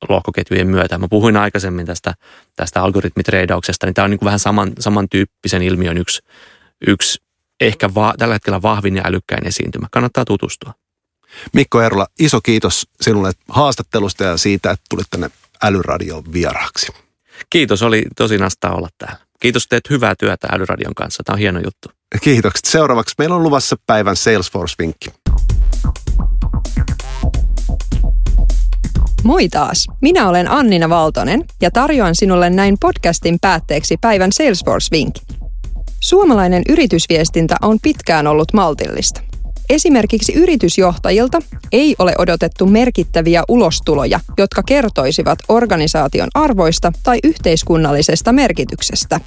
[0.10, 0.98] lohkoketjujen myötä.
[0.98, 2.14] Mä puhuin aikaisemmin tästä,
[2.56, 6.22] tästä algoritmitreidauksesta, niin tämä on niin kuin vähän saman, samantyyppisen ilmiön yksi,
[6.88, 7.22] yksi
[7.60, 9.88] ehkä va, tällä hetkellä vahvin ja älykkäin esiintymä.
[9.92, 10.74] Kannattaa tutustua.
[11.54, 15.30] Mikko Eerola, iso kiitos sinulle haastattelusta ja siitä, että tulit tänne
[15.64, 16.88] Älyradion vieraaksi.
[17.50, 19.20] Kiitos, oli tosi nastaa olla täällä.
[19.40, 21.24] Kiitos, teet hyvää työtä Älyradion kanssa.
[21.24, 21.90] Tämä on hieno juttu.
[22.22, 22.66] Kiitokset.
[22.66, 25.25] Seuraavaksi meillä on luvassa päivän Salesforce-vinkki.
[29.26, 29.88] Moi taas!
[30.02, 35.24] Minä olen Annina Valtonen ja tarjoan sinulle näin podcastin päätteeksi päivän Salesforce-vinkin.
[36.00, 39.22] Suomalainen yritysviestintä on pitkään ollut maltillista.
[39.70, 41.40] Esimerkiksi yritysjohtajilta
[41.72, 49.20] ei ole odotettu merkittäviä ulostuloja, jotka kertoisivat organisaation arvoista tai yhteiskunnallisesta merkityksestä.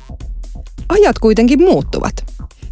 [0.88, 2.14] Ajat kuitenkin muuttuvat.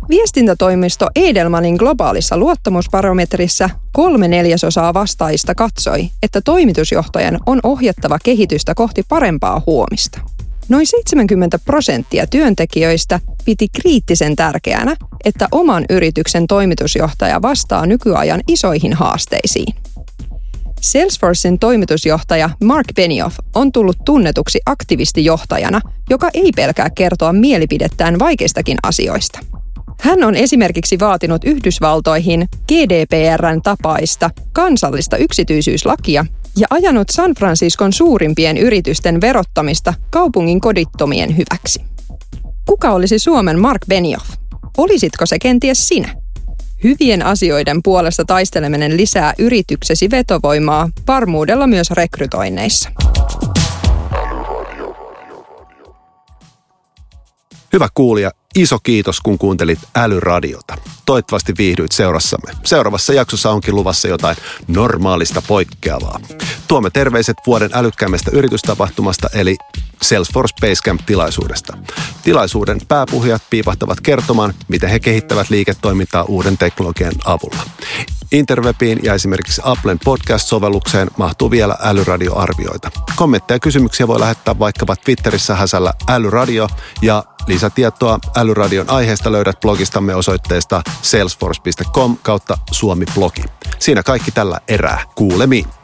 [0.09, 9.63] Viestintätoimisto Edelmanin globaalissa luottamusbarometrissa kolme neljäsosaa vastaajista katsoi, että toimitusjohtajan on ohjattava kehitystä kohti parempaa
[9.67, 10.21] huomista.
[10.69, 19.75] Noin 70 prosenttia työntekijöistä piti kriittisen tärkeänä, että oman yrityksen toimitusjohtaja vastaa nykyajan isoihin haasteisiin.
[20.81, 25.81] Salesforcein toimitusjohtaja Mark Benioff on tullut tunnetuksi aktivistijohtajana,
[26.11, 29.56] joka ei pelkää kertoa mielipidettään vaikeistakin asioista.
[30.01, 36.27] Hän on esimerkiksi vaatinut Yhdysvaltoihin GDPRn tapaista kansallista yksityisyyslakia
[36.57, 41.81] ja ajanut San Franciscon suurimpien yritysten verottamista kaupungin kodittomien hyväksi.
[42.67, 44.31] Kuka olisi Suomen Mark Benioff?
[44.77, 46.15] Olisitko se kenties sinä?
[46.85, 52.91] Hyvien asioiden puolesta taisteleminen lisää yrityksesi vetovoimaa, varmuudella myös rekrytoinneissa.
[57.73, 60.77] Hyvä kuulija, iso kiitos kun kuuntelit Älyradiota.
[61.07, 62.53] Toivottavasti viihdyit seurassamme.
[62.65, 64.37] Seuraavassa jaksossa onkin luvassa jotain
[64.69, 66.21] normaalista poikkeavaa.
[66.69, 69.57] Tuomme terveiset vuoden älykkäimmästä yritystapahtumasta eli
[70.03, 71.79] Salesforce Basecamp-tilaisuudesta.
[72.23, 77.63] Tilaisuuden pääpuhujat piipahtavat kertomaan, miten he kehittävät liiketoimintaa uuden teknologian avulla.
[78.33, 82.91] Interwebiin ja esimerkiksi Applen podcast-sovellukseen mahtuu vielä älyradioarvioita.
[83.16, 86.68] Kommentteja ja kysymyksiä voi lähettää vaikkapa Twitterissä häsällä älyradio
[87.03, 93.43] ja lisätietoa älyradion aiheesta löydät blogistamme osoitteesta salesforce.com kautta suomi-blogi.
[93.79, 95.05] Siinä kaikki tällä erää.
[95.14, 95.76] Kuulemiin.